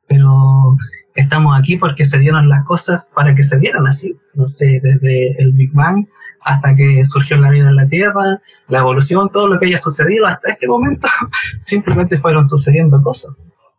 [0.09, 0.77] pero
[1.15, 4.17] estamos aquí porque se dieron las cosas para que se dieran así.
[4.35, 6.09] No sé, desde el Big Bang
[6.41, 10.27] hasta que surgió la vida en la Tierra, la evolución, todo lo que haya sucedido
[10.27, 11.07] hasta este momento,
[11.59, 13.31] simplemente fueron sucediendo cosas.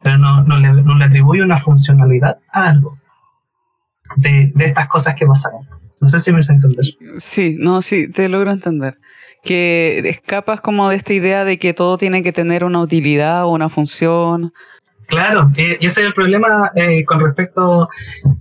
[0.02, 2.98] Pero no, le, no atribuye una funcionalidad a algo
[4.16, 5.68] de estas cosas que pasaron.
[6.04, 6.86] No sé si me hice entender.
[7.18, 8.98] Sí, no, sí, te logro entender
[9.42, 13.52] que escapas como de esta idea de que todo tiene que tener una utilidad o
[13.52, 14.52] una función.
[15.08, 17.88] Claro, y ese es el problema eh, con respecto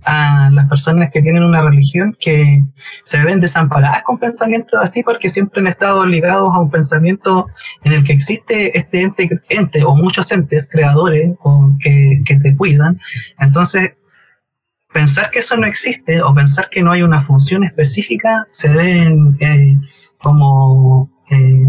[0.03, 2.61] a las personas que tienen una religión que
[3.03, 7.47] se ven desamparadas con pensamientos así porque siempre han estado ligados a un pensamiento
[7.85, 12.57] en el que existe este ente, ente o muchos entes creadores o que, que te
[12.57, 12.99] cuidan.
[13.39, 13.91] Entonces,
[14.93, 19.37] pensar que eso no existe o pensar que no hay una función específica se ven...
[19.39, 19.77] Eh,
[20.23, 21.65] como eh,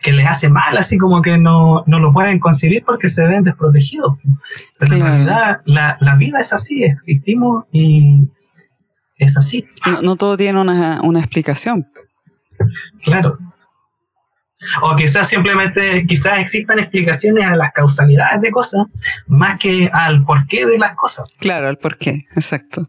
[0.00, 4.18] que les hace mal, así como que no, lo pueden concebir porque se ven desprotegidos.
[4.78, 8.28] Pero en realidad la, vida es así, existimos y
[9.16, 9.64] es así.
[10.02, 11.86] No, todo tiene una, explicación.
[13.02, 13.38] Claro.
[14.82, 18.86] O quizás simplemente, quizás existan explicaciones a las causalidades de cosas
[19.26, 21.26] más que al porqué de las cosas.
[21.38, 22.88] Claro, al porqué, exacto.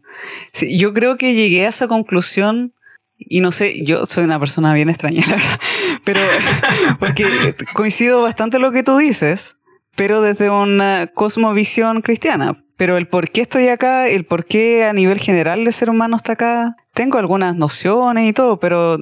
[0.52, 2.72] Sí, yo creo que llegué a esa conclusión
[3.18, 5.60] y no sé, yo soy una persona bien extraña, la verdad,
[6.04, 6.20] pero
[6.98, 9.56] porque coincido bastante lo que tú dices,
[9.94, 12.62] pero desde una cosmovisión cristiana.
[12.78, 16.16] Pero el por qué estoy acá, el por qué a nivel general el ser humano
[16.18, 18.98] está acá, tengo algunas nociones y todo, pero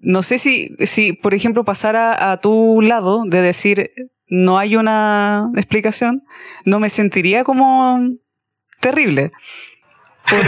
[0.00, 3.90] no sé si, si por ejemplo, pasara a tu lado de decir
[4.28, 6.24] no hay una explicación,
[6.64, 8.00] no me sentiría como
[8.80, 9.30] terrible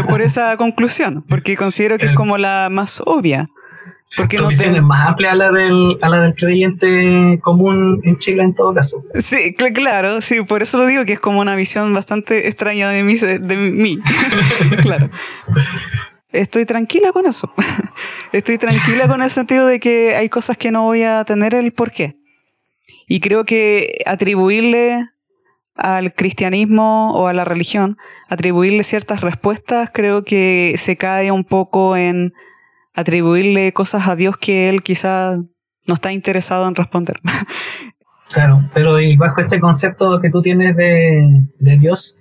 [0.09, 3.47] por, esa conclusión, porque considero que es como la más obvia.
[4.17, 8.43] Porque no es más amplia a la, del, a la del creyente común en Chile
[8.43, 9.05] en todo caso.
[9.19, 13.05] Sí, claro, sí, por eso lo digo que es como una visión bastante extraña de
[13.05, 13.17] mí.
[13.17, 13.99] De mí.
[14.83, 15.11] claro.
[16.31, 17.53] Estoy tranquila con eso.
[18.33, 21.73] Estoy tranquila con el sentido de que hay cosas que no voy a tener el
[21.73, 22.17] porqué.
[23.07, 25.07] Y creo que atribuirle
[25.75, 27.97] al cristianismo o a la religión,
[28.29, 32.35] atribuirle ciertas respuestas, creo que se cae un poco en
[32.95, 35.41] atribuirle cosas a Dios que él quizás
[35.87, 37.21] no está interesado en responder.
[38.31, 42.19] Claro, pero y bajo ese concepto que tú tienes de, Dios,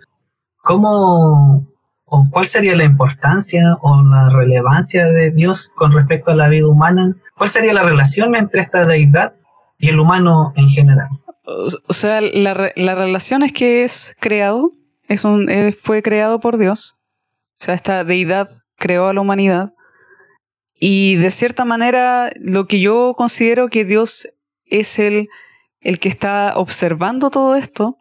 [0.64, 1.68] ¿cómo
[2.10, 6.68] o cuál sería la importancia o la relevancia de Dios con respecto a la vida
[6.68, 7.16] humana?
[7.36, 9.34] ¿Cuál sería la relación entre esta deidad
[9.78, 11.10] y el humano en general?
[11.44, 14.72] O sea, la, la relación es que es creado,
[15.08, 15.50] es un,
[15.84, 16.98] fue creado por Dios.
[17.60, 19.74] O sea, esta deidad creó a la humanidad.
[20.80, 24.30] Y de cierta manera, lo que yo considero que Dios
[24.66, 25.28] es el,
[25.82, 27.98] el que está observando todo esto,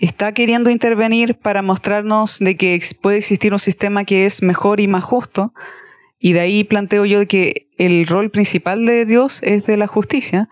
[0.00, 4.88] está queriendo intervenir para mostrarnos de que puede existir un sistema que es mejor y
[4.88, 5.52] más justo.
[6.18, 10.48] Y de ahí planteo yo que el rol principal de Dios es de la justicia.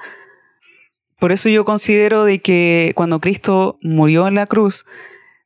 [1.19, 4.85] Por eso yo considero de que cuando Cristo murió en la cruz,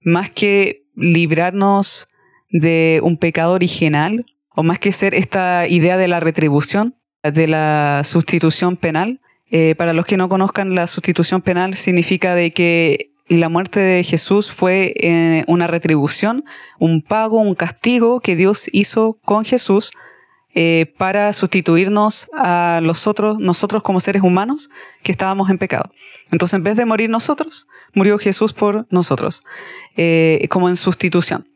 [0.03, 2.09] más que librarnos
[2.51, 8.03] de un pecado original, o más que ser esta idea de la retribución, de la
[8.05, 13.49] sustitución penal, eh, para los que no conozcan, la sustitución penal significa de que la
[13.49, 16.45] muerte de Jesús fue eh, una retribución,
[16.79, 19.91] un pago, un castigo que Dios hizo con Jesús
[20.55, 24.69] eh, para sustituirnos a los otros, nosotros como seres humanos
[25.03, 25.91] que estábamos en pecado.
[26.31, 29.43] Entonces, en vez de morir nosotros, murió Jesús por nosotros,
[29.97, 31.49] eh, como en sustitución.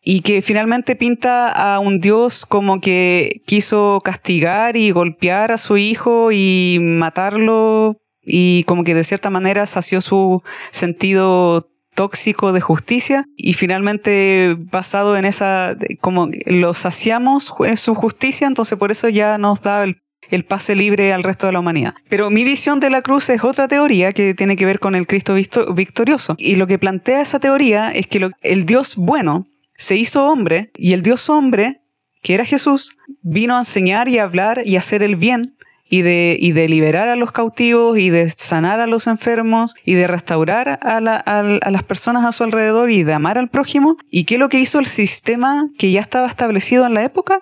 [0.00, 5.76] Y que finalmente pinta a un Dios como que quiso castigar y golpear a su
[5.76, 13.24] hijo y matarlo y como que de cierta manera sació su sentido tóxico de justicia
[13.36, 19.38] y finalmente basado en esa, como lo saciamos en su justicia, entonces por eso ya
[19.38, 21.94] nos da el, pase libre al resto de la humanidad.
[22.08, 25.06] Pero mi visión de la cruz es otra teoría que tiene que ver con el
[25.06, 25.34] Cristo
[25.74, 26.34] victorioso.
[26.38, 30.92] Y lo que plantea esa teoría es que el Dios bueno se hizo hombre y
[30.92, 31.80] el Dios hombre,
[32.22, 35.55] que era Jesús, vino a enseñar y a hablar y a hacer el bien
[35.88, 39.94] y de, y de liberar a los cautivos y de sanar a los enfermos y
[39.94, 43.96] de restaurar a, las personas a su alrededor y de amar al prójimo.
[44.10, 47.40] ¿Y qué es lo que hizo el sistema que ya estaba establecido en la época?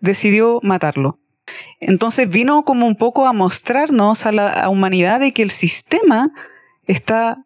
[0.00, 1.18] Decidió matarlo.
[1.80, 6.30] Entonces vino como un poco a mostrarnos a la humanidad de que el sistema
[6.86, 7.44] está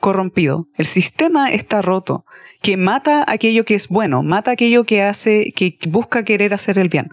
[0.00, 2.26] corrompido, el sistema está roto,
[2.60, 6.88] que mata aquello que es bueno, mata aquello que hace, que busca querer hacer el
[6.90, 7.08] bien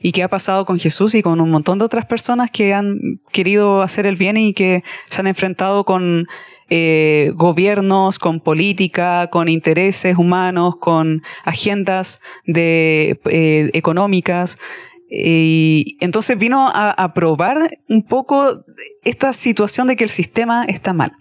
[0.00, 3.20] y que ha pasado con Jesús y con un montón de otras personas que han
[3.32, 6.26] querido hacer el bien y que se han enfrentado con
[6.68, 14.58] eh, gobiernos, con política, con intereses humanos, con agendas de, eh, económicas.
[15.08, 18.64] Y entonces vino a, a probar un poco
[19.04, 21.12] esta situación de que el sistema está mal.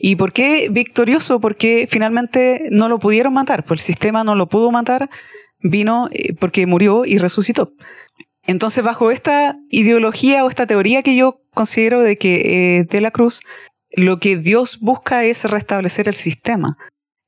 [0.00, 1.40] ¿Y por qué victorioso?
[1.40, 5.10] Porque finalmente no lo pudieron matar, pues el sistema no lo pudo matar
[5.64, 7.72] vino eh, porque murió y resucitó.
[8.46, 13.10] Entonces, bajo esta ideología o esta teoría que yo considero de que eh, de la
[13.10, 13.40] cruz,
[13.90, 16.76] lo que Dios busca es restablecer el sistema.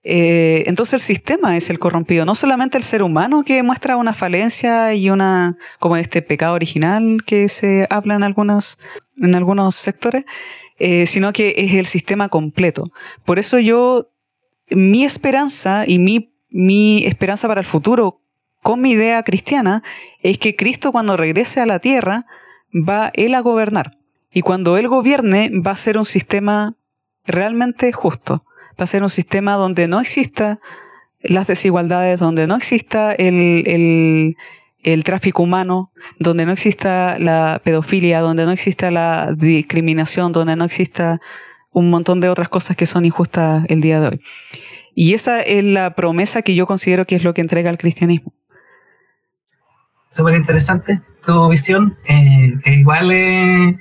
[0.09, 4.15] Eh, entonces el sistema es el corrompido, no solamente el ser humano que muestra una
[4.15, 8.79] falencia y una como este pecado original que se habla en algunas
[9.17, 10.25] en algunos sectores,
[11.07, 12.93] sino que es el sistema completo.
[13.25, 14.13] Por eso yo
[14.71, 18.23] mi esperanza y mi mi esperanza para el futuro
[18.67, 19.85] con mi idea cristiana
[20.23, 22.27] es que Cristo cuando regrese a la tierra
[22.75, 23.93] va Él a gobernar.
[24.33, 26.75] Y cuando Él gobierne va a ser un sistema
[27.25, 28.43] realmente justo.
[28.71, 30.59] Va a ser un sistema donde no exista
[31.21, 34.35] las desigualdades, donde no exista el,
[34.83, 40.65] el tráfico humano, donde no exista la pedofilia, donde no exista la discriminación, donde no
[40.65, 41.21] exista
[41.71, 44.21] un montón de otras cosas que son injustas el día de hoy.
[44.97, 48.33] Y esa es la promesa que yo considero que es lo que entrega el cristianismo.
[50.17, 51.95] Súper interesante tu visión.
[52.07, 53.79] Eh, igual eh,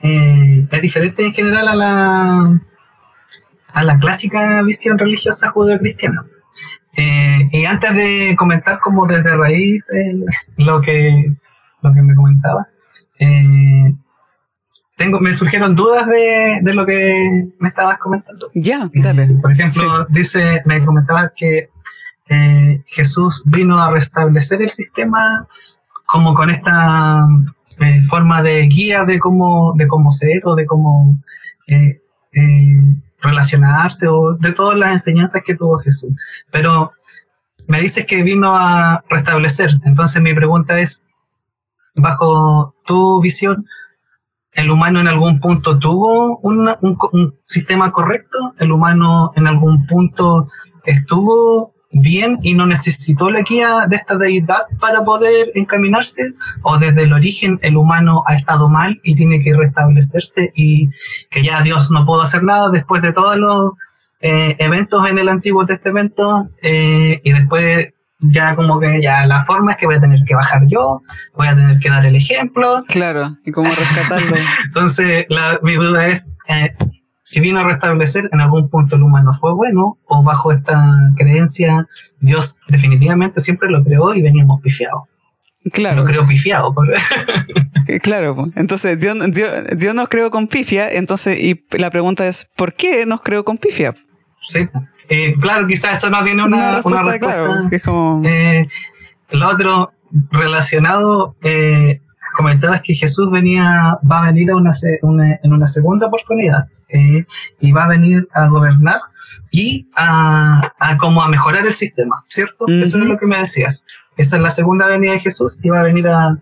[0.00, 2.60] es diferente en general a la,
[3.72, 6.26] a la clásica visión religiosa judeo-cristiana.
[6.98, 9.88] Eh, y antes de comentar como desde raíz
[10.58, 11.34] lo, que,
[11.80, 12.74] lo que me comentabas,
[13.18, 13.94] eh,
[14.98, 18.50] tengo, me surgieron dudas de, de, lo que me estabas comentando.
[18.54, 19.28] Ya, dale.
[19.40, 21.70] por ejemplo, dice, me comentabas que
[22.28, 25.46] eh, Jesús vino a restablecer el sistema
[26.06, 27.26] como con esta
[28.08, 31.18] forma de guía de cómo, de cómo ser o de cómo
[33.24, 36.12] relacionarse o de todas las enseñanzas que tuvo Jesús.
[36.52, 36.92] Pero
[37.66, 39.70] me dices que vino a restablecer.
[39.84, 41.02] Entonces mi pregunta es,
[41.96, 43.66] bajo tu visión,
[44.52, 48.54] ¿el humano en algún punto tuvo un, un sistema correcto?
[48.58, 50.48] ¿El humano en algún punto
[50.84, 56.32] estuvo bien y no necesitó la guía de esta deidad para poder encaminarse?
[56.62, 60.90] ¿O desde el origen el humano ha estado mal y tiene que restablecerse y
[61.30, 63.72] que ya Dios no pudo hacer nada después de todos los
[64.20, 67.88] eh, eventos en el Antiguo Testamento eh, y después
[68.20, 71.02] ya como que ya la forma es que voy a tener que bajar yo,
[71.34, 72.82] voy a tener que dar el ejemplo.
[72.88, 74.36] Claro, y cómo rescatarlo.
[74.64, 76.74] Entonces, la, mi duda es, eh,
[77.24, 81.86] si vino a restablecer, en algún punto el humano fue bueno, o bajo esta creencia,
[82.20, 85.04] Dios definitivamente siempre lo creó y veníamos pifiados.
[85.72, 86.02] Claro.
[86.02, 86.74] Lo creó pifiado.
[87.86, 89.14] Eh, claro, entonces Dios,
[89.76, 93.58] Dios, nos creó con pifia, entonces, y la pregunta es, ¿por qué nos creó con
[93.58, 93.94] pifia?
[94.38, 94.66] Sí,
[95.10, 97.18] eh, claro, quizás eso no tiene una, respuesta.
[97.18, 98.22] Claro, es como...
[98.24, 98.66] Eh,
[99.32, 99.92] lo otro
[100.30, 102.00] relacionado, eh,
[102.36, 104.72] comentabas que Jesús venía, va a venir a una,
[105.42, 106.66] en una segunda oportunidad.
[106.88, 107.24] Eh,
[107.60, 109.00] y va a venir a gobernar
[109.50, 112.66] y a, como a mejorar el sistema, ¿cierto?
[112.68, 113.84] Eso es lo que me decías.
[114.16, 116.38] Esa es la segunda venida de Jesús y va a venir a...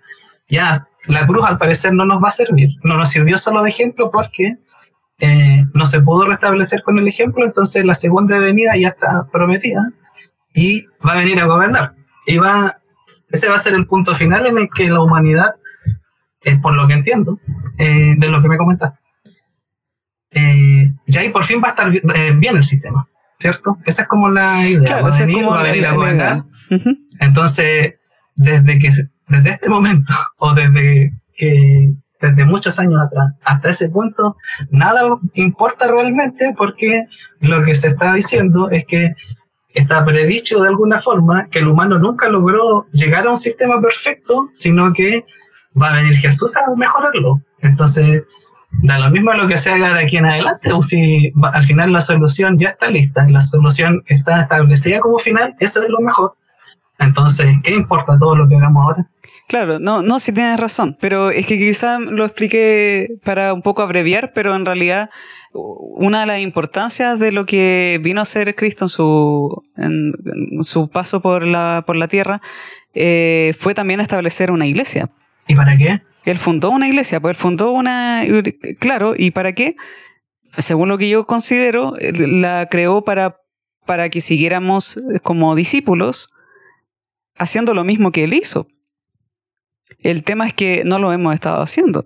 [0.48, 3.70] Ya, la cruz al parecer no nos va a servir, no nos sirvió solo de
[3.70, 4.56] ejemplo porque
[5.20, 9.90] eh, no se pudo restablecer con el ejemplo, entonces la segunda venida ya está prometida
[10.54, 11.94] y va a venir a gobernar.
[12.26, 12.78] Y va,
[13.30, 15.54] ese va a ser el punto final en el que la humanidad,
[16.44, 17.38] es por lo que entiendo,
[17.78, 18.98] eh, de lo que me comentaste,
[20.30, 23.06] eh, ya ahí por fin va a estar eh, bien el sistema,
[23.38, 23.78] ¿cierto?
[23.84, 25.02] Esa es como la idea.
[25.02, 26.44] va, a venir, va a venir a gobernar.
[27.20, 27.94] Entonces,
[28.36, 28.90] desde que
[29.28, 34.36] desde este momento o desde que desde muchos años atrás hasta ese punto,
[34.70, 35.02] nada
[35.34, 37.06] importa realmente porque
[37.40, 39.14] lo que se está diciendo es que
[39.74, 44.50] está predicho de alguna forma que el humano nunca logró llegar a un sistema perfecto,
[44.54, 45.24] sino que
[45.80, 47.40] va a venir Jesús a mejorarlo.
[47.60, 48.22] Entonces,
[48.82, 51.92] da lo mismo lo que se haga de aquí en adelante, o si al final
[51.92, 56.34] la solución ya está lista, la solución está establecida como final, eso es lo mejor.
[56.98, 59.06] Entonces, ¿qué importa todo lo que hagamos ahora?
[59.48, 63.82] Claro, no, no, si tienes razón, pero es que quizá lo expliqué para un poco
[63.82, 65.10] abreviar, pero en realidad
[65.52, 70.12] una de las importancias de lo que vino a ser Cristo en su, en,
[70.62, 72.40] su paso por la, por la tierra
[72.94, 75.10] eh, fue también establecer una iglesia.
[75.46, 76.02] ¿Y para qué?
[76.24, 78.22] Él fundó una iglesia, pues él fundó una,
[78.78, 79.76] claro, ¿y para qué?
[80.58, 83.38] Según lo que yo considero, la creó para,
[83.86, 86.28] para que siguiéramos como discípulos
[87.36, 88.66] haciendo lo mismo que él hizo.
[89.98, 92.04] El tema es que no lo hemos estado haciendo.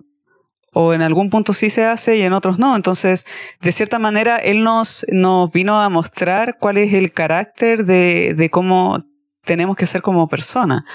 [0.73, 2.75] O en algún punto sí se hace y en otros no.
[2.75, 3.25] Entonces,
[3.61, 8.49] de cierta manera, él nos, nos vino a mostrar cuál es el carácter de, de
[8.49, 9.03] cómo
[9.43, 10.85] tenemos que ser como persona.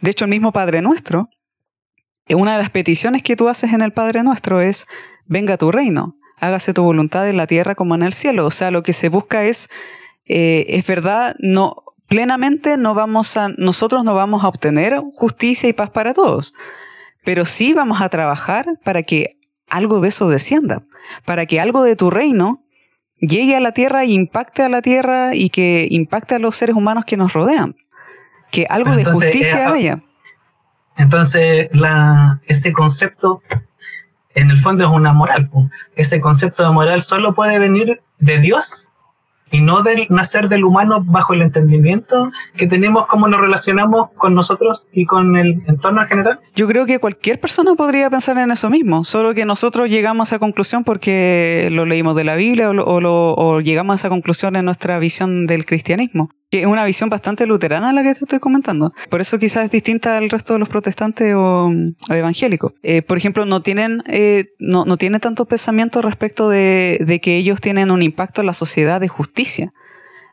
[0.00, 1.28] De hecho, el mismo Padre Nuestro,
[2.34, 4.86] una de las peticiones que tú haces en el Padre Nuestro es,
[5.26, 8.46] venga tu reino, hágase tu voluntad en la tierra como en el cielo.
[8.46, 9.68] O sea, lo que se busca es,
[10.26, 15.72] eh, es verdad, no, plenamente no vamos a, nosotros no vamos a obtener justicia y
[15.72, 16.54] paz para todos,
[17.24, 19.36] pero sí vamos a trabajar para que
[19.68, 20.82] algo de eso descienda,
[21.24, 22.64] para que algo de tu reino
[23.20, 26.74] llegue a la tierra e impacte a la tierra y que impacte a los seres
[26.74, 27.76] humanos que nos rodean,
[28.50, 30.02] que algo de justicia eh, haya.
[30.98, 31.70] Entonces,
[32.46, 33.40] ese concepto,
[34.34, 35.48] en el fondo es una moral.
[35.94, 38.88] Ese concepto de moral solo puede venir de Dios
[39.50, 44.34] y no del nacer del humano bajo el entendimiento que tenemos cómo nos relacionamos con
[44.34, 46.40] nosotros y con el entorno en general?
[46.54, 50.34] Yo creo que cualquier persona podría pensar en eso mismo, solo que nosotros llegamos a
[50.34, 54.64] esa conclusión porque lo leímos de la Biblia o, o llegamos a esa conclusión en
[54.64, 56.30] nuestra visión del cristianismo.
[56.50, 58.92] Que es una visión bastante luterana la que te estoy comentando.
[59.10, 61.70] Por eso quizás es distinta al resto de los protestantes o,
[62.08, 62.72] evangélicos.
[62.82, 67.36] Eh, por ejemplo, no tienen, eh, no, no tienen tanto pensamiento respecto de, de que
[67.36, 69.72] ellos tienen un impacto en la sociedad de justicia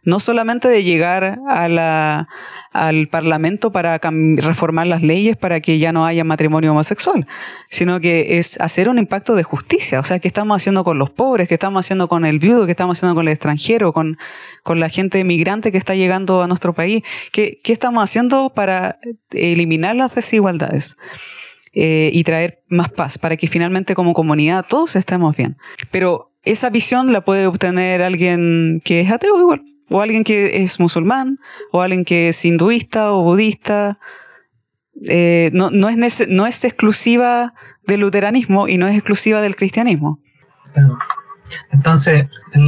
[0.05, 2.29] no solamente de llegar a la,
[2.71, 7.27] al Parlamento para reformar las leyes para que ya no haya matrimonio homosexual,
[7.69, 9.99] sino que es hacer un impacto de justicia.
[9.99, 11.47] O sea, ¿qué estamos haciendo con los pobres?
[11.47, 12.65] ¿Qué estamos haciendo con el viudo?
[12.65, 13.93] ¿Qué estamos haciendo con el extranjero?
[13.93, 14.17] ¿Con,
[14.63, 17.03] con la gente migrante que está llegando a nuestro país?
[17.31, 18.99] ¿Qué, qué estamos haciendo para
[19.31, 20.95] eliminar las desigualdades?
[21.77, 25.57] Eh, y traer más paz para que finalmente como comunidad todos estemos bien.
[25.91, 30.79] Pero esa visión la puede obtener alguien que es ateo igual o alguien que es
[30.79, 31.39] musulmán,
[31.71, 33.99] o alguien que es hinduista o budista.
[35.07, 37.53] Eh, no, no, es no es exclusiva
[37.85, 40.19] del luteranismo y no es exclusiva del cristianismo.
[41.71, 42.27] Entonces,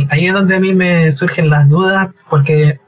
[0.10, 2.80] ahí es donde a mí me surgen las dudas, porque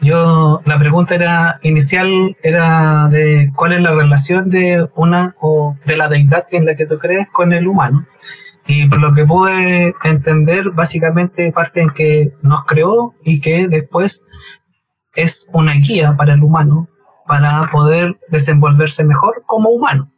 [0.00, 5.96] yo, la pregunta era inicial era de cuál es la relación de una o de
[5.96, 8.06] la deidad en la que tú crees con el humano.
[8.66, 14.24] Y por lo que pude entender, básicamente parte en que nos creó y que después
[15.14, 16.88] es una guía para el humano
[17.26, 20.10] para poder desenvolverse mejor como humano.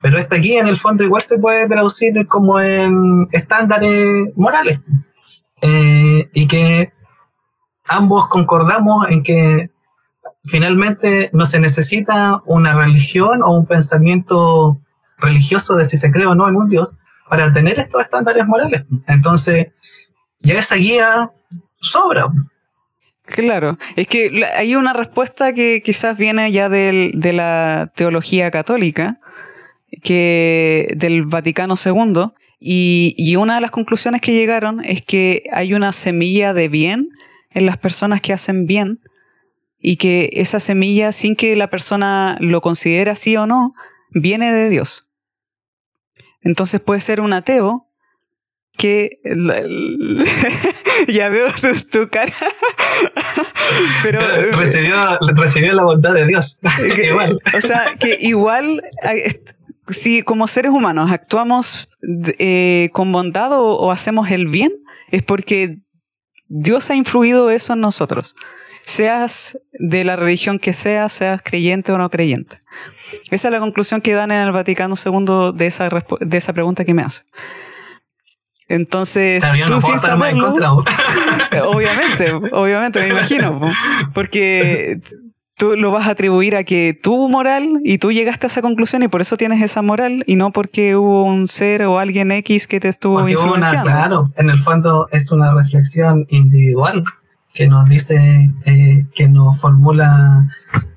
[0.00, 4.80] Pero esta guía en el fondo igual se puede traducir como en estándares morales.
[5.62, 6.92] Eh, y que
[7.86, 9.70] ambos concordamos en que
[10.44, 14.80] finalmente no se necesita una religión o un pensamiento
[15.18, 16.94] religioso de si se cree o no en un Dios,
[17.30, 18.82] para tener estos estándares morales.
[19.06, 19.68] Entonces,
[20.40, 21.30] ya esa guía
[21.80, 22.26] sobra.
[23.24, 29.20] Claro, es que hay una respuesta que quizás viene ya del, de la teología católica,
[30.02, 35.72] que del Vaticano II, y, y una de las conclusiones que llegaron es que hay
[35.72, 37.08] una semilla de bien
[37.50, 38.98] en las personas que hacen bien,
[39.78, 43.74] y que esa semilla, sin que la persona lo considere así o no,
[44.10, 45.09] viene de Dios.
[46.42, 47.90] Entonces puede ser un ateo
[48.76, 49.18] que
[51.08, 51.48] ya veo
[51.90, 52.32] tu, cara
[54.02, 54.20] pero
[54.52, 56.58] recibió, recibió, la bondad de Dios
[57.04, 57.38] igual.
[57.54, 58.82] o sea que igual
[59.88, 61.90] si como seres humanos actuamos
[62.38, 64.72] eh, con bondad o, hacemos el bien
[65.10, 65.78] es porque
[66.48, 68.34] Dios ha influido eso en nosotros
[68.90, 72.56] seas de la religión que seas seas creyente o no creyente
[73.30, 75.88] esa es la conclusión que dan en el Vaticano II de esa,
[76.20, 77.22] de esa pregunta que me hace.
[78.68, 80.54] Entonces, tú sin saberlo,
[81.64, 83.60] obviamente, obviamente, me imagino,
[84.14, 85.00] porque
[85.56, 89.02] tú lo vas a atribuir a que tu moral y tú llegaste a esa conclusión
[89.02, 92.68] y por eso tienes esa moral y no porque hubo un ser o alguien X
[92.68, 93.90] que te estuvo influenciando.
[93.90, 97.02] claro, en el fondo es una reflexión individual
[97.54, 100.46] que nos dice, eh, que nos formula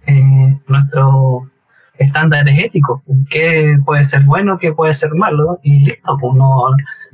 [0.05, 1.49] eh, nuestro
[1.97, 6.63] estándares éticos, qué puede ser bueno, qué puede ser malo, y listo, pues no,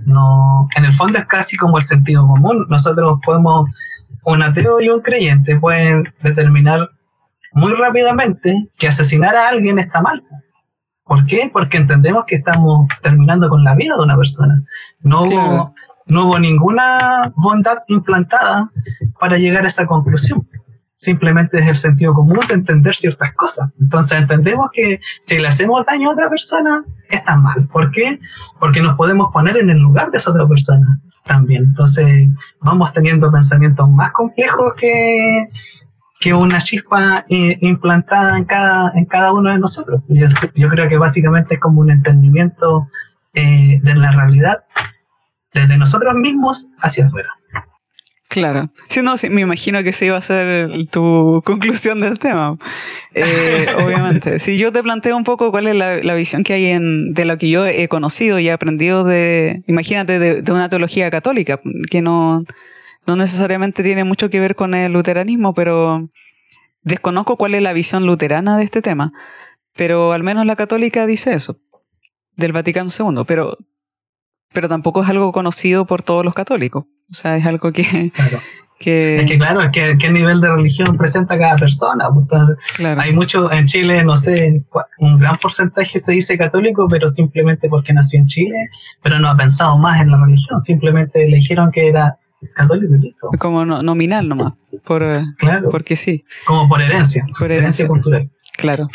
[0.06, 2.66] no, en el fondo es casi como el sentido común.
[2.70, 3.70] Nosotros podemos,
[4.24, 6.90] un ateo y un creyente pueden determinar
[7.54, 10.24] muy rápidamente que asesinar a alguien está mal.
[11.04, 11.50] ¿Por qué?
[11.52, 14.64] Porque entendemos que estamos terminando con la vida de una persona.
[15.02, 15.74] No hubo,
[16.10, 18.70] no hubo ninguna bondad implantada
[19.20, 20.46] para llegar a esa conclusión
[21.00, 23.70] simplemente es el sentido común de entender ciertas cosas.
[23.80, 27.68] Entonces entendemos que si le hacemos daño a otra persona, está mal.
[27.68, 28.20] ¿Por qué?
[28.60, 31.64] Porque nos podemos poner en el lugar de esa otra persona también.
[31.64, 32.30] Entonces
[32.62, 35.48] vamos teniendo pensamientos más complejos que,
[36.34, 40.02] una chispa eh, implantada en cada, en cada uno de nosotros.
[40.10, 42.90] Yo, yo creo que básicamente es como un entendimiento
[43.34, 44.66] eh, de la realidad
[45.54, 47.30] desde nosotros mismos hacia afuera.
[48.30, 48.70] Claro.
[48.90, 52.58] Sí, no, sí, me imagino que ese iba a ser tu conclusión del tema.
[53.16, 54.38] Eh, obviamente.
[54.38, 57.40] Si yo te planteo un poco cuál es la, visión que hay en, de lo
[57.40, 62.44] que yo he conocido y he aprendido de, imagínate, de, una teología católica, que no,
[63.08, 66.08] no necesariamente tiene mucho que ver con el luteranismo, pero
[66.84, 69.12] desconozco cuál es la visión luterana de este tema.
[69.76, 71.58] Pero al menos la católica dice eso,
[72.36, 73.24] del Vaticano II.
[73.26, 73.58] Pero
[74.54, 76.86] pero tampoco es algo conocido por todos los católicos.
[77.10, 78.12] O sea, es algo que...
[78.14, 78.40] Claro.
[78.80, 79.20] Que...
[79.20, 82.06] Es que claro, es que qué nivel de religión presenta cada persona.
[82.30, 82.42] Pues,
[82.98, 84.64] hay mucho, en Chile, no sé,
[85.00, 88.70] un gran porcentaje se dice católico, pero simplemente porque nació en Chile,
[89.04, 92.20] pero no ha pensado más en la religión, simplemente le dijeron que era
[92.56, 93.30] católico listo.
[93.38, 94.54] Como nominal nomás,
[94.86, 95.04] por,
[95.38, 96.24] claro, porque sí.
[96.46, 98.30] Como por herencia, por herencia, cultural.
[98.58, 98.88] Claro.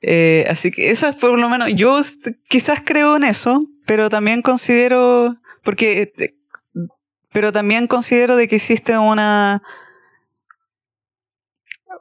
[0.00, 2.00] Eh, así que eso es por lo menos, yo
[2.48, 6.12] quizás creo en eso, pero también considero, porque,
[7.32, 9.62] pero también considero de que existe una,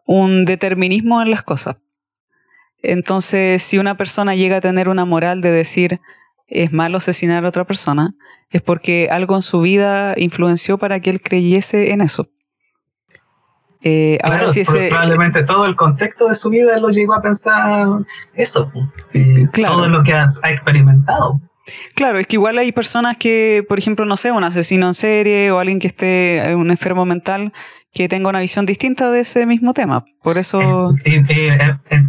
[0.05, 1.77] un determinismo en las cosas.
[2.81, 6.01] Entonces, si una persona llega a tener una moral de decir
[6.47, 8.13] es malo asesinar a otra persona,
[8.49, 12.29] es porque algo en su vida influenció para que él creyese en eso.
[13.81, 17.87] Eh, ahora sí probablemente todo el contexto de su vida lo llegó a pensar
[18.33, 18.71] eso,
[19.13, 21.39] eh, todo lo que ha, experimentado.
[21.95, 25.51] Claro, es que igual hay personas que, por ejemplo, no sé, un asesino en serie
[25.51, 27.53] o alguien que esté, un enfermo mental,
[27.93, 30.03] que tenga una visión distinta de ese mismo tema.
[30.21, 30.93] Por eso...
[31.05, 31.23] Eh,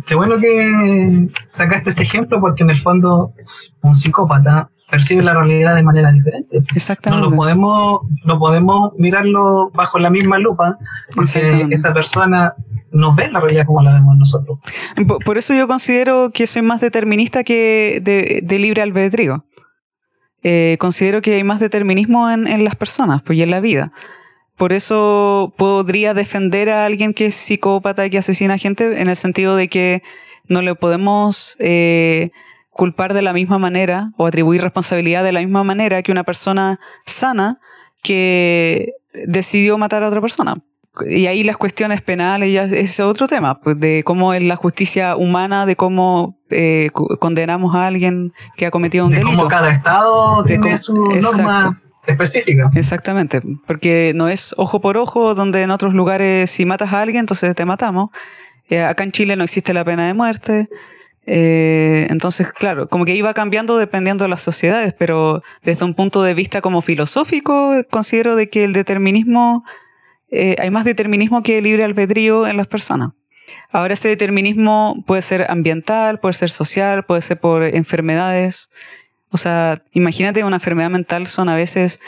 [0.06, 3.32] qué bueno que sacaste ese ejemplo porque en el fondo
[3.82, 6.58] un psicópata percibe la realidad de manera diferente.
[6.74, 7.24] Exactamente.
[7.24, 10.76] No lo podemos, no podemos mirarlo bajo la misma lupa,
[11.14, 12.54] porque esta persona
[12.96, 14.58] no ve la realidad como la vemos nosotros.
[15.24, 19.44] Por, eso yo considero que soy más determinista que de, libre albedrío.
[20.42, 23.92] Eh, considero que hay más determinismo en, en, las personas pues, y en la vida.
[24.56, 29.08] Por eso podría defender a alguien que es psicópata y que asesina a gente en
[29.08, 30.02] el sentido de que
[30.48, 32.30] no le podemos eh,
[32.70, 36.80] culpar de la misma manera o atribuir responsabilidad de la misma manera que una persona
[37.04, 37.58] sana
[38.02, 38.92] que
[39.26, 40.62] decidió matar a otra persona.
[41.08, 45.16] Y ahí las cuestiones penales ya es otro tema, pues de cómo es la justicia
[45.16, 49.36] humana, de cómo eh, condenamos a alguien que ha cometido un de delito.
[49.36, 52.70] Cómo cada estado tiene su norma específica.
[52.74, 57.20] Exactamente, porque no es ojo por ojo, donde en otros lugares si matas a alguien,
[57.20, 58.10] entonces te matamos.
[58.68, 60.68] Eh, acá en Chile no existe la pena de muerte.
[61.26, 66.22] Eh, entonces, claro, como que iba cambiando dependiendo de las sociedades, pero desde un punto
[66.22, 69.64] de vista como filosófico, considero de que el determinismo,
[70.30, 73.12] eh, hay más determinismo que libre albedrío en las personas.
[73.70, 78.68] Ahora ese determinismo puede ser ambiental, puede ser social, puede ser por enfermedades.
[79.30, 82.00] O sea, imagínate una enfermedad mental son a veces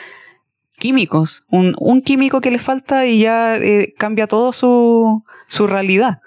[0.79, 6.21] químicos, un, químico que le falta y ya eh, cambia todo su, su realidad.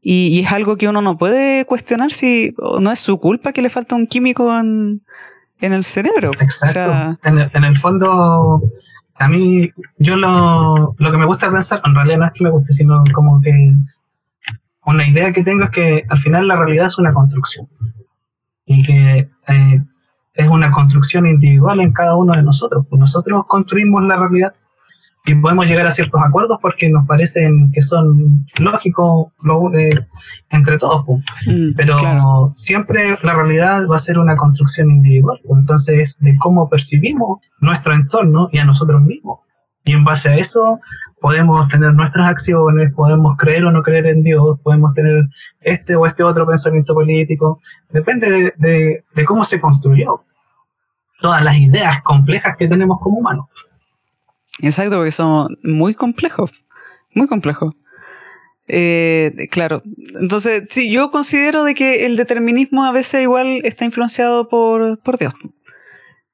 [0.00, 3.70] Y, es algo que uno no puede cuestionar si no es su culpa que le
[3.70, 5.02] falta un químico en,
[5.58, 6.30] el cerebro.
[6.40, 7.18] Exacto.
[7.24, 8.62] en, el, fondo,
[9.18, 12.50] a mí, yo lo, lo que me gusta pensar, en realidad no es que me
[12.50, 13.74] guste, sino como que
[14.84, 17.68] una idea que tengo es que al final la realidad es una construcción.
[18.66, 19.82] Y que eh,
[20.34, 22.86] es una construcción individual en cada uno de nosotros.
[22.90, 24.54] Nosotros construimos la realidad
[25.26, 29.32] y podemos llegar a ciertos acuerdos porque nos parecen que son lógicos
[30.50, 31.04] entre todos.
[31.46, 35.40] Mm, Pero siempre la realidad va a ser una construcción individual.
[35.50, 39.40] Entonces, de cómo percibimos nuestro entorno y a nosotros mismos.
[39.84, 40.78] Y en base a eso
[41.20, 45.24] podemos tener nuestras acciones, podemos creer o no creer en Dios, podemos tener
[45.60, 47.58] este o este otro pensamiento político.
[47.90, 50.22] Depende de, de cómo se construyó
[51.20, 53.46] todas las ideas complejas que tenemos como humanos.
[54.60, 56.50] Exacto, porque somos muy complejos,
[57.14, 57.74] muy complejos.
[58.68, 59.82] Eh, claro,
[60.20, 65.18] entonces sí, yo considero de que el determinismo a veces igual está influenciado por, por
[65.18, 65.34] Dios.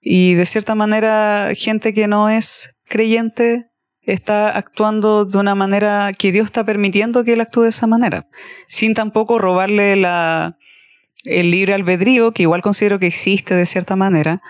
[0.00, 3.66] Y de cierta manera, gente que no es creyente
[4.02, 8.26] está actuando de una manera que Dios está permitiendo que él actúe de esa manera,
[8.66, 10.58] sin tampoco robarle la,
[11.24, 14.42] el libre albedrío, que igual considero que existe de cierta manera,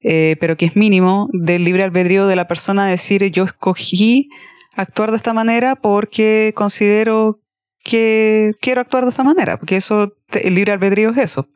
[0.00, 4.28] eh, pero que es mínimo, del libre albedrío de la persona decir yo escogí
[4.74, 7.40] actuar de esta manera porque considero
[7.82, 11.48] que quiero actuar de esta manera, porque eso, el libre albedrío es eso.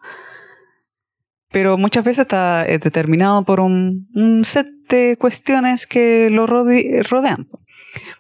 [1.51, 4.09] Pero muchas veces está eh, determinado por un,
[4.45, 7.49] set de cuestiones que lo rodean.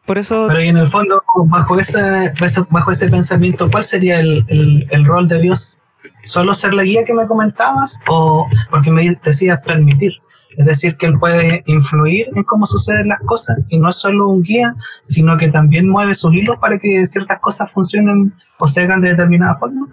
[0.04, 0.46] Por eso...
[0.48, 2.32] Pero y en el fondo, bajo, ese,
[2.68, 5.78] bajo ese pensamiento, ¿cuál sería el, el rol de Dios
[6.24, 10.12] solo ser la guía que me comentabas o porque me decías permitir.
[10.56, 14.28] Es decir, que él puede influir en cómo suceden las cosas y no es solo
[14.28, 14.74] un guía,
[15.06, 19.10] sino que también mueve sus hilos para que ciertas cosas funcionen o se hagan de
[19.10, 19.88] determinada forma.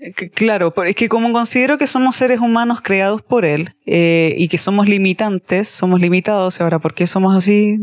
[0.00, 4.48] Eh, claro, es que como considero que somos seres humanos creados por Él eh, y
[4.48, 7.78] que somos limitantes, somos limitados, ahora, ¿por qué somos así?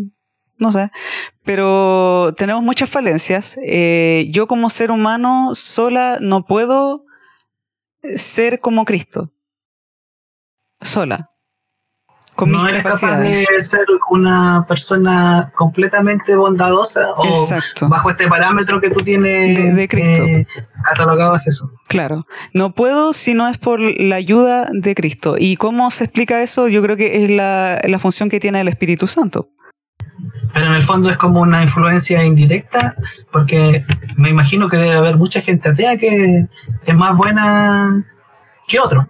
[0.57, 0.89] No sé,
[1.43, 3.59] pero tenemos muchas falencias.
[3.65, 7.04] Eh, yo como ser humano sola no puedo
[8.15, 9.31] ser como Cristo.
[10.81, 11.31] Sola.
[12.35, 17.47] Con no eres capaz de ser una persona completamente bondadosa o
[17.87, 20.23] bajo este parámetro que tú tienes de, Cristo.
[20.23, 20.45] Eh,
[20.83, 21.69] catalogado a Jesús.
[21.87, 25.35] Claro, no puedo si no es por la ayuda de Cristo.
[25.39, 26.67] ¿Y cómo se explica eso?
[26.67, 29.49] Yo creo que es la, la función que tiene el Espíritu Santo
[30.55, 32.95] pero en el fondo es como una influencia indirecta,
[33.29, 33.83] porque
[34.15, 36.47] me imagino que debe haber mucha gente atea que
[36.85, 38.05] es más buena
[38.65, 39.05] que otro.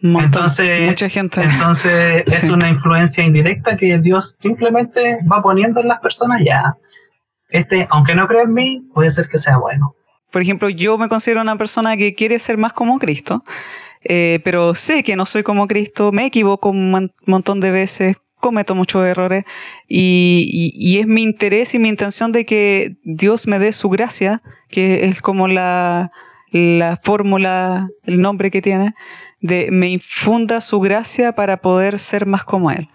[0.00, 1.42] entonces, mucha gente.
[1.42, 6.74] entonces es una influencia indirecta que Dios simplemente va poniendo en las personas ya.
[7.50, 9.94] este, aunque no crea en mí, puede ser que sea bueno.
[10.32, 13.44] Por ejemplo, yo me considero una persona que quiere ser más como Cristo,
[14.02, 18.74] eh, pero sé que no soy como Cristo, me equivoco un montón de veces, cometo
[18.74, 19.44] muchos errores
[19.88, 25.06] y, es mi interés y mi intención de que Dios me dé su gracia, que
[25.06, 26.10] es como la,
[26.50, 28.94] la fórmula, el nombre que tiene,
[29.40, 32.88] de me infunda su gracia para poder ser más como Él.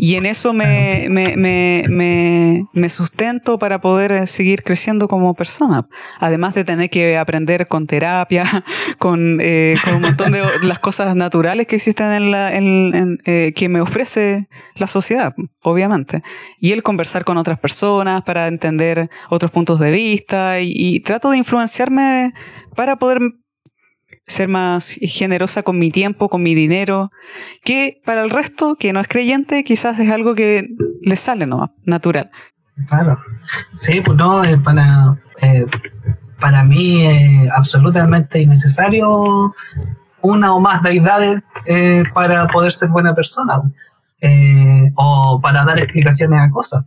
[0.00, 5.88] Y en eso me, me, me, me, sustento para poder eh, seguir creciendo como persona.
[6.20, 8.64] Además de tener que aprender con terapia,
[8.98, 13.52] con, eh, con un montón de las cosas naturales que existen en la, en, eh,
[13.56, 16.22] que me ofrece la sociedad, obviamente.
[16.60, 21.30] Y el conversar con otras personas para entender otros puntos de vista y, y trato
[21.30, 22.34] de influenciarme
[22.76, 23.18] para poder
[24.28, 27.10] ser más generosa con mi tiempo, con mi dinero,
[27.64, 30.68] que para el resto, que no es creyente, quizás es algo que
[31.02, 32.30] le sale no natural.
[32.86, 33.18] Claro,
[33.74, 35.66] sí, pues no, eh, para, eh,
[36.38, 39.54] para mí es absolutamente innecesario
[40.20, 43.62] una o más deidades eh, para poder ser buena persona
[44.96, 46.84] o para dar explicaciones a cosas.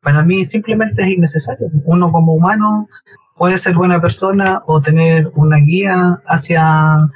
[0.00, 1.68] para mí simplemente es innecesario.
[1.84, 2.88] Uno como humano
[3.36, 7.08] puede ser buena persona o tener una guía hacia,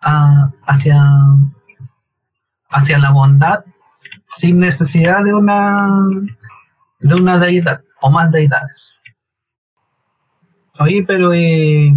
[0.00, 1.02] hacia,
[2.70, 3.64] hacia la bondad
[4.26, 5.88] sin necesidad de una,
[7.00, 8.98] de una deidad o más deidades.
[10.78, 11.92] Oye, pero eh,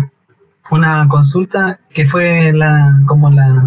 [0.70, 3.64] una consulta que fue la como la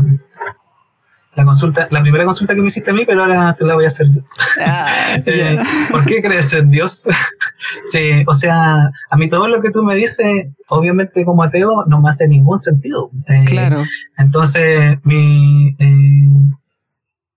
[1.39, 3.84] la consulta, la primera consulta que me hiciste a mí, pero ahora te la voy
[3.84, 4.22] a hacer yo.
[4.61, 5.57] Ah, eh,
[5.89, 7.05] ¿Por qué crees en Dios?
[7.93, 12.01] sí, o sea, a mí todo lo que tú me dices, obviamente como ateo, no
[12.01, 13.12] me hace ningún sentido.
[13.28, 13.84] Eh, claro.
[14.16, 16.57] Entonces, mi, eh,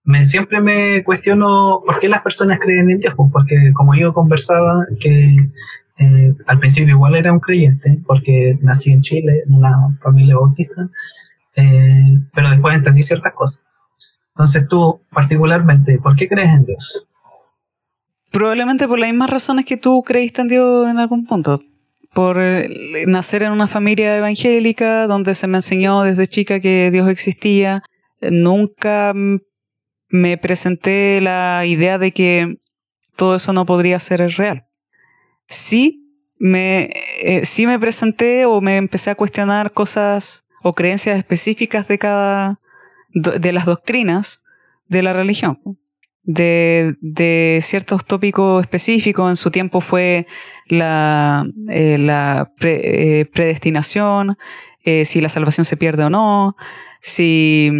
[0.04, 4.16] me, siempre me cuestiono por qué las personas creen en Dios, pues porque como yo
[4.16, 5.48] conversaba, que
[6.48, 10.90] al principio igual era un creyente, porque nací en Chile, en una familia bautista,
[11.54, 13.64] pero después entendí ciertas cosas.
[14.42, 17.06] Entonces tú, particularmente, ¿por qué crees en Dios?
[18.32, 21.62] Probablemente por las mismas razones que tú creíste en Dios en algún punto.
[22.12, 27.08] Por eh, nacer en una familia evangélica donde se me enseñó desde chica que Dios
[27.08, 27.84] existía.
[28.20, 29.14] Nunca
[30.10, 32.58] me presenté la idea de que
[33.16, 34.66] todo eso no podría ser real.
[35.50, 36.90] Sí me,
[37.22, 42.61] eh, sí me presenté o me empecé a cuestionar cosas o creencias específicas de cada,
[43.14, 44.42] de las doctrinas
[44.88, 45.60] de la religión,
[46.24, 49.30] de, de ciertos tópicos específicos.
[49.30, 50.28] En su tiempo fue
[50.68, 54.38] la, eh, la eh, predestinación,
[54.84, 56.56] eh, si la salvación se pierde o no,
[57.02, 57.72] si,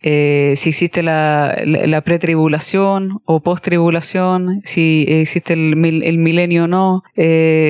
[0.00, 7.02] si existe la, la, pretribulación o postribulación, si existe el, el milenio o no.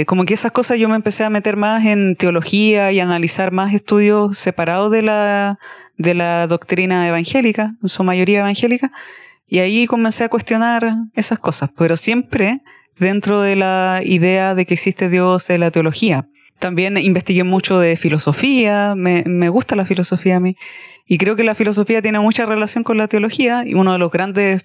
[0.06, 3.74] como que esas cosas yo me empecé a meter más en teología y analizar más
[3.74, 5.58] estudios separados de la,
[6.02, 8.92] de la doctrina evangélica, en su mayoría evangélica,
[9.46, 12.62] y ahí comencé a cuestionar esas cosas, pero siempre
[12.98, 16.28] dentro de la idea de que existe Dios de la teología.
[16.58, 20.56] También investigué mucho de filosofía, me, me gusta la filosofía a mí,
[21.06, 24.10] y creo que la filosofía tiene mucha relación con la teología, y uno de los
[24.10, 24.64] grandes,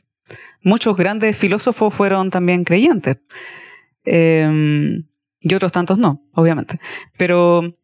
[0.61, 3.17] muchos grandes filósofos fueron también creyentes.
[4.05, 5.03] Em,
[5.41, 6.79] y otros tantos no, obviamente.
[7.17, 7.75] Pero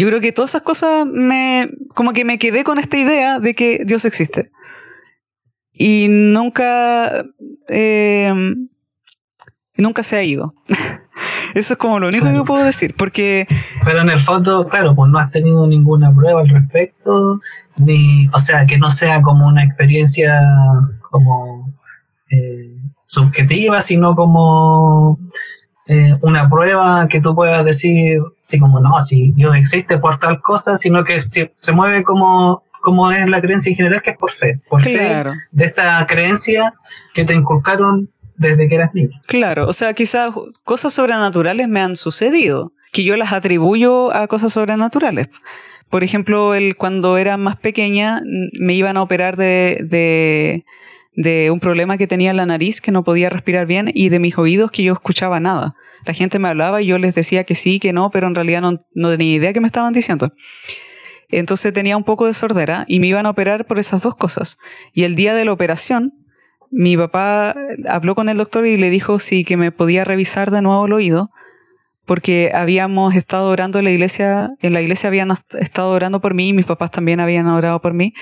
[0.00, 3.54] yo creo que todas esas cosas me, como que me quedé con esta idea de
[3.54, 4.50] que Dios existe.
[5.72, 7.24] Y nunca,
[7.68, 8.34] eh,
[9.76, 10.54] nunca se ha ido.
[11.54, 13.46] Eso es como lo único que puedo decir, porque...
[13.84, 17.40] Pero en el fondo, claro, pues no has tenido ninguna prueba al respecto,
[17.78, 20.40] ni, o sea, que no sea como una experiencia
[21.08, 21.72] como
[22.30, 22.76] eh,
[23.06, 25.20] subjetiva, sino como
[25.86, 30.40] eh, una prueba que tú puedas decir, así como, no, si Dios existe por tal
[30.40, 34.30] cosa, sino que se mueve como, como es la creencia en general, que es por
[34.30, 36.74] fe, por fe de esta creencia
[37.14, 39.20] que te inculcaron desde que eras niño.
[39.26, 40.32] Claro, o sea, quizás
[40.64, 45.28] cosas sobrenaturales me han sucedido, que yo las atribuyo a cosas sobrenaturales.
[45.90, 48.22] Por ejemplo, el, cuando era más pequeña
[48.58, 50.64] me iban a operar de, de
[51.16, 54.18] de un problema que tenía en la nariz, que no podía respirar bien, y de
[54.18, 55.74] mis oídos que yo escuchaba nada.
[56.04, 58.60] La gente me hablaba y yo les decía que sí, que no, pero en realidad
[58.60, 60.32] no, no tenía idea que me estaban diciendo.
[61.28, 64.58] Entonces tenía un poco de sordera y me iban a operar por esas dos cosas.
[64.92, 66.12] Y el día de la operación,
[66.70, 67.54] mi papá
[67.88, 70.92] habló con el doctor y le dijo sí que me podía revisar de nuevo el
[70.92, 71.30] oído,
[72.04, 76.48] porque habíamos estado orando en la iglesia, en la iglesia habían estado orando por mí
[76.48, 78.12] y mis papás también habían orado por mí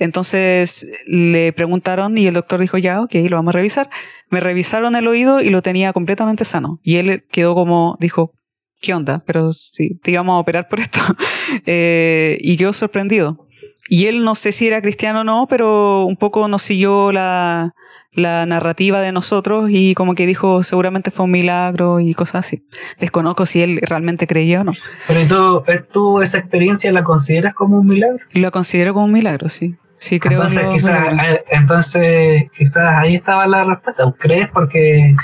[0.00, 3.90] Entonces le preguntaron y el doctor dijo, ya, ok, lo vamos a revisar.
[4.30, 6.80] Me revisaron el oído y lo tenía completamente sano.
[6.82, 8.32] Y él quedó como, dijo,
[8.80, 9.22] ¿qué onda?
[9.26, 11.00] Pero sí, te íbamos a operar por esto.
[11.66, 13.46] Eh, y quedó sorprendido.
[13.88, 17.74] Y él no sé si era cristiano o no, pero un poco nos siguió la,
[18.12, 22.64] la narrativa de nosotros y como que dijo seguramente fue un milagro y cosas así.
[22.98, 24.72] Desconozco si él realmente creía o no.
[25.08, 28.18] Pero tú, tú esa experiencia la consideras como un milagro?
[28.32, 29.76] Lo considero como un milagro, sí.
[30.00, 34.10] Sí, creo entonces, quizás, eh, entonces, quizás ahí estaba la respuesta.
[34.18, 35.14] ¿Crees porque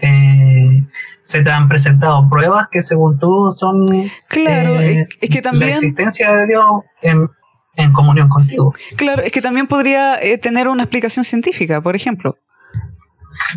[0.00, 0.82] eh,
[1.20, 3.86] se te han presentado pruebas que según tú son
[4.28, 6.64] claro, es, eh, que también, la existencia de Dios
[7.02, 7.28] en,
[7.76, 8.74] en comunión contigo.
[8.96, 12.38] Claro, es que también podría eh, tener una explicación científica, por ejemplo.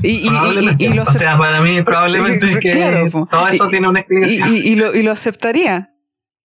[0.01, 4.57] Y, y, o sea, para mí probablemente que todo eso tiene una explicación.
[4.57, 5.91] Y, lo, y lo aceptaría.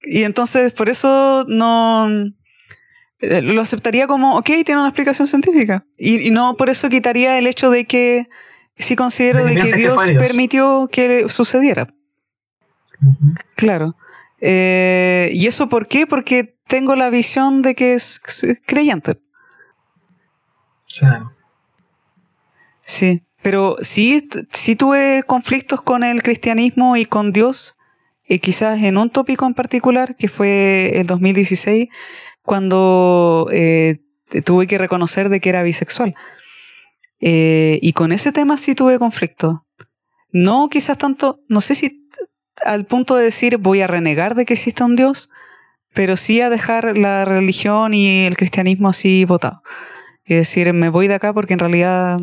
[0.03, 2.07] Y entonces por eso no
[3.21, 5.85] lo aceptaría como, ok, tiene una explicación científica.
[5.97, 8.29] Y, no por eso quitaría el hecho de que
[8.79, 11.87] sí considero de que, Dios, permitió que sucediera.
[13.57, 13.97] Claro.
[14.41, 16.07] Eh, ¿Y eso por qué?
[16.07, 18.21] Porque tengo la visión de que es,
[18.66, 19.18] creyente.
[20.99, 21.33] Claro.
[22.83, 27.77] Sí, pero sí, sí tuve conflictos con el cristianismo y con Dios,
[28.27, 31.89] y quizás en un tópico en particular, que fue el 2016,
[32.51, 34.01] cuando eh,
[34.44, 36.16] tuve que reconocer de que era bisexual.
[37.20, 39.68] Eh, y con ese tema sí tuve conflicto.
[40.32, 42.11] No quizás tanto, no sé si
[42.64, 45.30] al punto de decir voy a renegar de que exista un Dios,
[45.94, 49.59] pero sí a dejar la religión y el cristianismo así votado.
[50.24, 52.18] Y decir, me voy de acá porque en realidad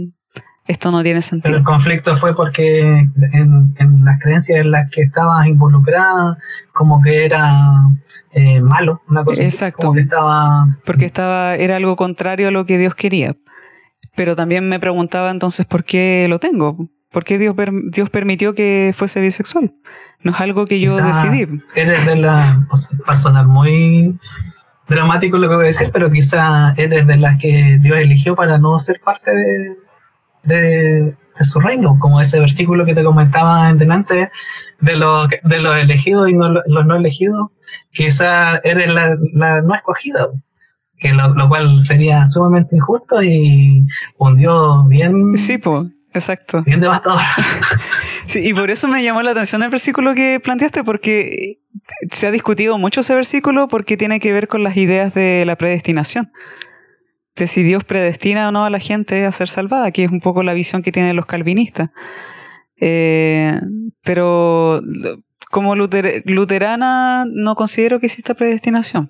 [0.68, 1.44] esto no tiene sentido.
[1.44, 6.38] Pero el conflicto fue porque en, las creencias en las que estabas involucrada,
[6.74, 7.86] como que era
[8.32, 9.92] eh, malo, una cosa Exacto.
[9.92, 10.78] Así, estaba...
[10.86, 13.36] Porque estaba, era algo contrario a lo que Dios quería.
[14.16, 16.90] Pero también me preguntaba entonces por qué lo tengo.
[17.12, 17.56] ¿Por qué Dios,
[17.92, 19.74] Dios permitió que fuese bisexual?
[20.22, 21.62] No es algo que yo decidí.
[21.76, 22.68] Eres de la.
[23.08, 24.20] Va a sonar muy
[24.88, 28.58] dramático lo que voy a decir, pero quizá eres de las que Dios eligió para
[28.58, 29.78] no ser parte de,
[31.42, 34.32] su reino, como ese versículo que te comentaba en delante
[34.80, 37.50] de los, de los elegidos y no, los no elegidos,
[37.92, 39.16] quizá eres la,
[39.62, 40.30] no escogida,
[40.98, 43.86] que lo, lo, cual sería sumamente injusto y
[44.18, 45.38] un Dios bien...
[45.38, 45.88] Sí, pues
[46.18, 46.64] Exacto.
[46.64, 47.22] Bien devastador.
[48.26, 51.60] sí, y por eso me llamó la atención el versículo que planteaste, porque
[52.12, 55.56] se ha discutido mucho ese versículo porque tiene que ver con las ideas de la
[55.56, 56.32] predestinación.
[57.38, 60.22] De si Dios predestina o no a la gente a ser salvada, que es un
[60.22, 61.92] poco la visión que tienen los calvinistas.
[62.80, 63.60] Eh,
[64.04, 64.82] pero
[65.52, 69.10] como luterana no considero que exista predestinación.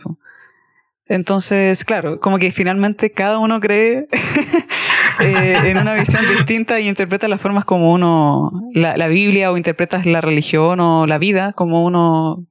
[1.10, 4.08] Entonces, claro, como que finalmente cada uno cree
[5.22, 10.06] eh, en una visión distinta y interpreta las formas como uno, la, Biblia o interpretas
[10.06, 12.46] la religión o la vida como uno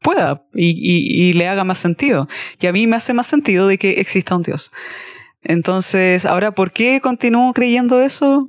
[0.00, 2.28] pueda y, y, le haga más sentido.
[2.60, 4.70] Y a mí me hace más sentido de que exista un Dios.
[5.42, 8.48] Entonces, ahora, ¿por qué continúo creyendo eso?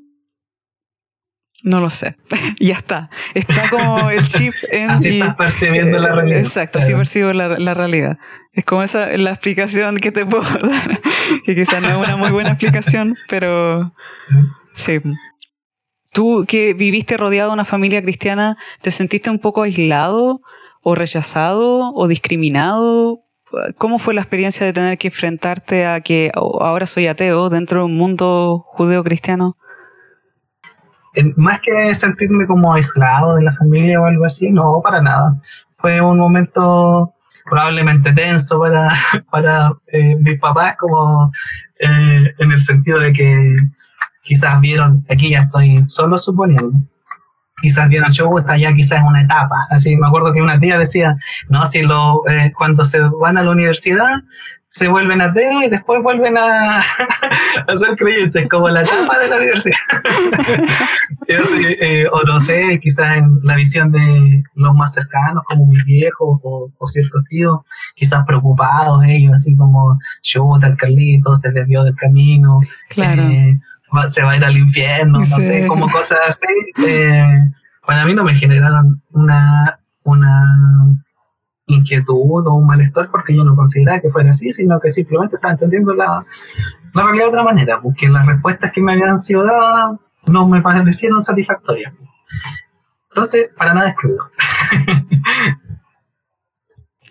[1.63, 2.15] No lo sé.
[2.59, 3.09] ya está.
[3.33, 4.89] Está como el chip en.
[4.89, 6.39] Así estás percibiendo la realidad.
[6.39, 8.17] Exacto, así percibo la, la, realidad.
[8.53, 11.01] Es como esa la explicación que te puedo dar.
[11.45, 13.93] que quizás no es una muy buena explicación, pero.
[14.75, 14.99] Sí.
[16.11, 20.41] Tú que viviste rodeado de una familia cristiana, ¿te sentiste un poco aislado
[20.81, 23.21] o rechazado o discriminado?
[23.77, 27.85] ¿Cómo fue la experiencia de tener que enfrentarte a que ahora soy ateo dentro de
[27.85, 29.57] un mundo judeo-cristiano?
[31.35, 35.35] más que sentirme como aislado de la familia o algo así, no, para nada.
[35.77, 37.13] Fue un momento
[37.45, 38.89] probablemente tenso para,
[39.31, 41.31] para eh, mis papás, como
[41.79, 43.57] eh, en el sentido de que
[44.23, 46.71] quizás vieron, aquí ya estoy solo suponiendo,
[47.61, 49.55] quizás vieron show, está ya quizás en una etapa.
[49.69, 51.15] Así me acuerdo que una tía decía,
[51.49, 54.23] no, si lo, eh, cuando se van a la universidad,
[54.71, 56.79] se vuelven ateos y después vuelven a,
[57.67, 59.77] a ser creyentes, como la etapa de la universidad.
[61.31, 66.39] Eh, o no sé, quizás en la visión de los más cercanos, como mis viejos
[66.41, 67.59] o, ciertos tíos,
[67.93, 72.59] quizás preocupados ellos, así como, chuta, el Carlito se desvió del camino,
[72.95, 73.59] eh,
[74.07, 76.47] se va a ir al infierno, no sé, como cosas así.
[76.85, 77.51] Eh,
[77.85, 80.95] para mí no me generaron una, una
[81.67, 85.53] inquietud o un malestar porque yo no consideraba que fuera así, sino que simplemente estaba
[85.53, 86.25] entendiendo la,
[86.93, 90.61] la realidad de otra manera, porque las respuestas que me habían sido dadas no me
[90.61, 91.93] parecieron satisfactorias.
[93.09, 94.29] Entonces, para nada excluido.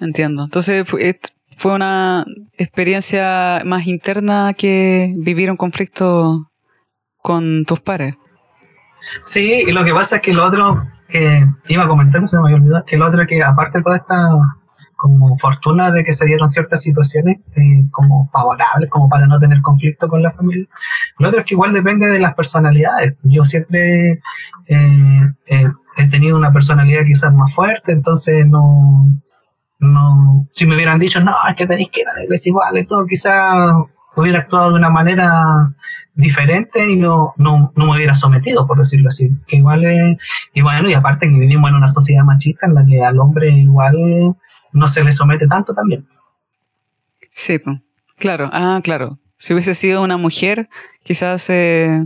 [0.01, 0.45] Entiendo.
[0.45, 2.24] Entonces, fue una
[2.57, 6.47] experiencia más interna que vivir un conflicto
[7.22, 8.14] con tus pares.
[9.22, 12.44] Sí, y lo que pasa es que lo otro que iba a comentar, se me
[12.44, 14.30] había olvidado, que lo otro que aparte de toda esta
[14.98, 19.62] como fortuna de que se dieron ciertas situaciones eh, como favorables, como para no tener
[19.62, 20.66] conflicto con la familia.
[21.18, 23.14] Lo otro es que igual depende de las personalidades.
[23.22, 24.20] Yo siempre
[24.66, 29.08] eh, eh, he tenido una personalidad quizás más fuerte, entonces no,
[29.78, 32.76] no, si me hubieran dicho, no, es que tenéis que ir a la iglesia igual
[32.76, 33.70] y todo, quizás
[34.16, 35.72] hubiera actuado de una manera
[36.18, 39.30] diferente y no, no, no, me hubiera sometido, por decirlo así.
[39.46, 40.18] Que igual es,
[40.52, 43.48] y bueno, y aparte que vivimos en una sociedad machista en la que al hombre
[43.50, 44.36] igual
[44.72, 46.06] no se le somete tanto también.
[47.32, 47.60] Sí,
[48.16, 49.20] claro, ah, claro.
[49.36, 50.68] Si hubiese sido una mujer,
[51.04, 52.04] quizás eh,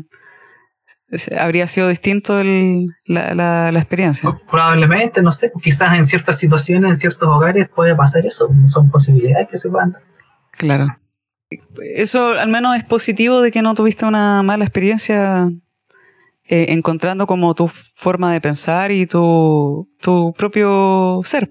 [1.38, 3.34] habría sido distinto el, la,
[3.72, 4.38] la, experiencia.
[4.50, 9.48] Probablemente, no sé, quizás en ciertas situaciones, en ciertos hogares puede pasar eso, son posibilidades
[9.48, 10.02] que se puedan dar.
[10.50, 11.01] Claro.
[11.94, 15.48] Eso al menos es positivo de que no tuviste una mala experiencia
[16.44, 21.48] eh, encontrando como tu forma de pensar y tu, tu propio ser.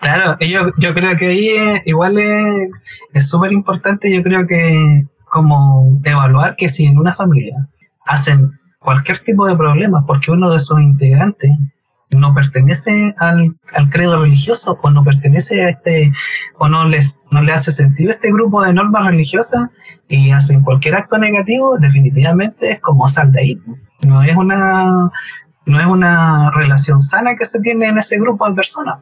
[0.00, 1.50] Claro, yo, yo creo que ahí
[1.84, 2.18] igual
[3.12, 7.68] es súper importante, yo creo que como evaluar que si en una familia
[8.04, 11.50] hacen cualquier tipo de problema porque uno de sus integrantes
[12.10, 16.12] no pertenece al, al, credo religioso o no pertenece a este
[16.56, 19.68] o no les no le hace sentido este grupo de normas religiosas
[20.08, 23.62] y hacen cualquier acto negativo definitivamente es como sal de ahí
[24.06, 25.10] no es una
[25.66, 29.00] no es una relación sana que se tiene en ese grupo de personas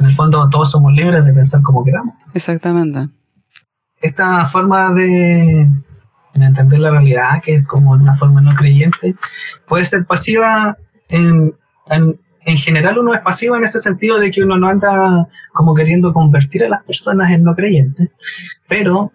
[0.00, 2.14] en el fondo todos somos libres de pensar como queramos.
[2.32, 3.08] Exactamente.
[4.00, 5.68] Esta forma de,
[6.34, 9.14] entender la realidad, que es como una forma no creyente,
[9.68, 10.76] puede ser pasiva
[11.10, 11.54] en,
[11.90, 16.12] en, general uno es pasivo en ese sentido de que uno no anda como queriendo
[16.12, 18.08] convertir a las personas en no creyentes,
[18.68, 19.12] pero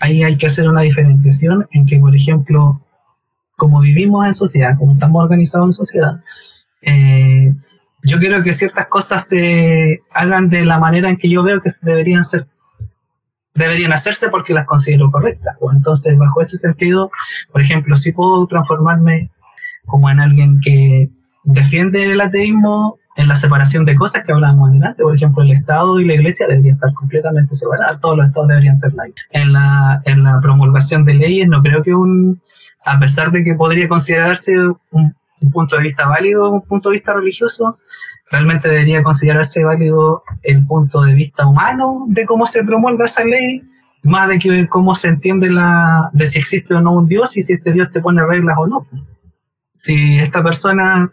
[0.00, 2.80] ahí hay que hacer una diferenciación en que, por ejemplo,
[3.56, 6.20] como vivimos en sociedad, como estamos organizados en sociedad,
[6.82, 7.54] eh,
[8.02, 11.70] yo quiero que ciertas cosas se hagan de la manera en que yo veo que
[11.82, 12.46] deberían ser
[13.54, 15.56] deberían hacerse porque las considero correctas.
[15.60, 17.10] O entonces, bajo ese sentido,
[17.52, 19.30] por ejemplo, si puedo transformarme
[19.86, 21.08] como en alguien que
[21.44, 26.00] defiende el ateísmo en la separación de cosas que hablábamos antes, por ejemplo, el Estado
[26.00, 29.22] y la Iglesia deberían estar completamente separados, todos los estados deberían ser laicos.
[29.30, 32.40] En la, en la promulgación de leyes no creo que un,
[32.84, 34.52] a pesar de que podría considerarse
[34.90, 35.14] un
[35.44, 37.78] un punto de vista válido, un punto de vista religioso,
[38.30, 43.62] realmente debería considerarse válido el punto de vista humano de cómo se promulga esa ley,
[44.02, 47.42] más de que cómo se entiende la de si existe o no un Dios y
[47.42, 48.86] si este Dios te pone reglas o no.
[49.72, 51.12] Si esta persona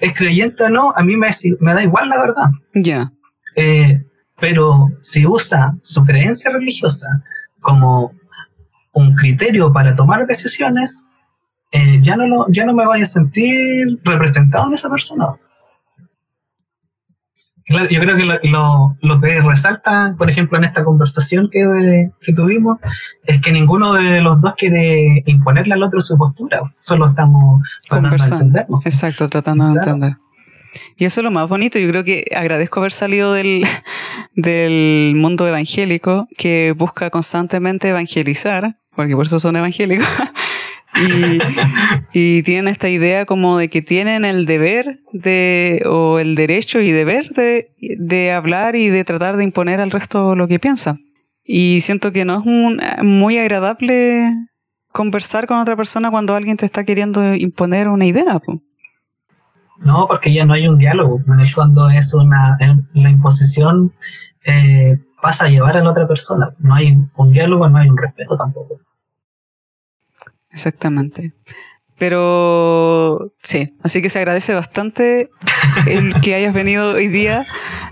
[0.00, 1.30] es creyente o no, a mí me,
[1.60, 2.50] me da igual la verdad.
[2.74, 3.12] Ya.
[3.56, 4.02] Eh,
[4.40, 7.06] pero si usa su creencia religiosa
[7.60, 8.12] como
[8.92, 11.06] un criterio para tomar decisiones,
[11.72, 15.36] eh, ya, no lo, ya no me voy a sentir representado en esa persona.
[17.70, 22.78] Yo creo que lo, lo, que resalta, por ejemplo, en esta conversación que, que, tuvimos,
[23.24, 28.16] es que ninguno de los dos quiere imponerle al otro su postura, solo estamos tratando
[28.16, 28.86] de entendernos.
[28.86, 30.16] Exacto, tratando de entender.
[30.96, 33.64] Y eso es lo más bonito, yo creo que agradezco haber salido del,
[34.34, 40.06] del mundo evangélico que busca constantemente evangelizar, porque por eso son evangélicos,
[42.12, 46.90] Y, tienen esta idea como de que tienen el deber de, o el derecho y
[46.90, 51.00] deber de, de hablar y de tratar de imponer al resto lo que piensan.
[51.44, 54.30] Y siento que no es un, muy agradable
[54.92, 58.40] conversar con otra persona cuando alguien te está queriendo imponer una idea.
[59.78, 61.20] No, porque ya no hay un diálogo.
[61.26, 62.56] En el fondo es una
[62.92, 63.92] la imposición
[64.44, 66.54] eh, pasa a llevar a la otra persona.
[66.58, 68.80] No hay un diálogo, no hay un respeto tampoco.
[70.50, 71.34] Exactamente.
[72.00, 75.28] Pero sí, así que se agradece bastante
[75.86, 77.44] el que hayas venido hoy día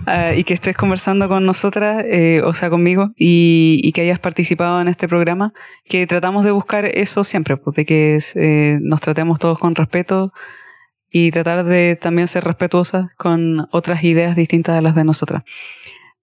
[0.07, 4.81] ah, y que estés conversando con nosotras, eh, o sea, conmigo, y, que hayas participado
[4.81, 5.53] en este programa,
[5.85, 10.33] que tratamos de buscar eso siempre, pues, de que eh, nos tratemos todos con respeto
[11.11, 15.43] y tratar de también ser respetuosas con otras ideas distintas a las de nosotras.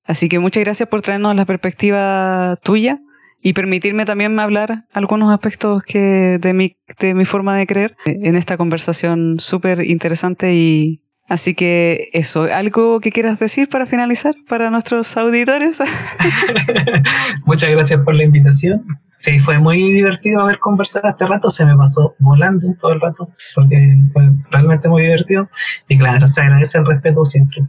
[0.03, 2.99] Así que muchas gracias por traernos la perspectiva tuya
[3.47, 8.35] y permitirme también hablar algunos aspectos que de mi, de mi forma de creer en
[8.35, 14.69] esta conversación súper interesante y así que eso, ¿algo que quieras decir para finalizar para
[14.71, 15.79] nuestros auditores?
[17.47, 18.85] Muchas gracias por la invitación.
[19.21, 23.31] Sí, fue muy divertido haber conversado este rato, se me pasó volando todo el rato,
[23.55, 25.49] porque fue realmente muy divertido.
[25.87, 27.63] Y claro, se agradece el respeto siempre.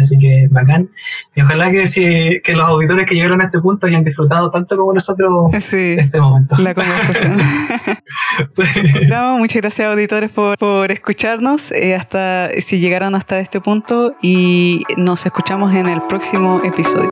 [0.00, 0.90] Así que bacán.
[1.34, 4.76] Y ojalá que, si, que los auditores que llegaron a este punto hayan disfrutado tanto
[4.76, 6.56] como nosotros este momento.
[6.58, 7.38] La conversación.
[8.50, 8.62] sí.
[9.38, 15.26] muchas gracias auditores por, por escucharnos eh, hasta si llegaron hasta este punto y nos
[15.26, 17.10] escuchamos en el próximo episodio.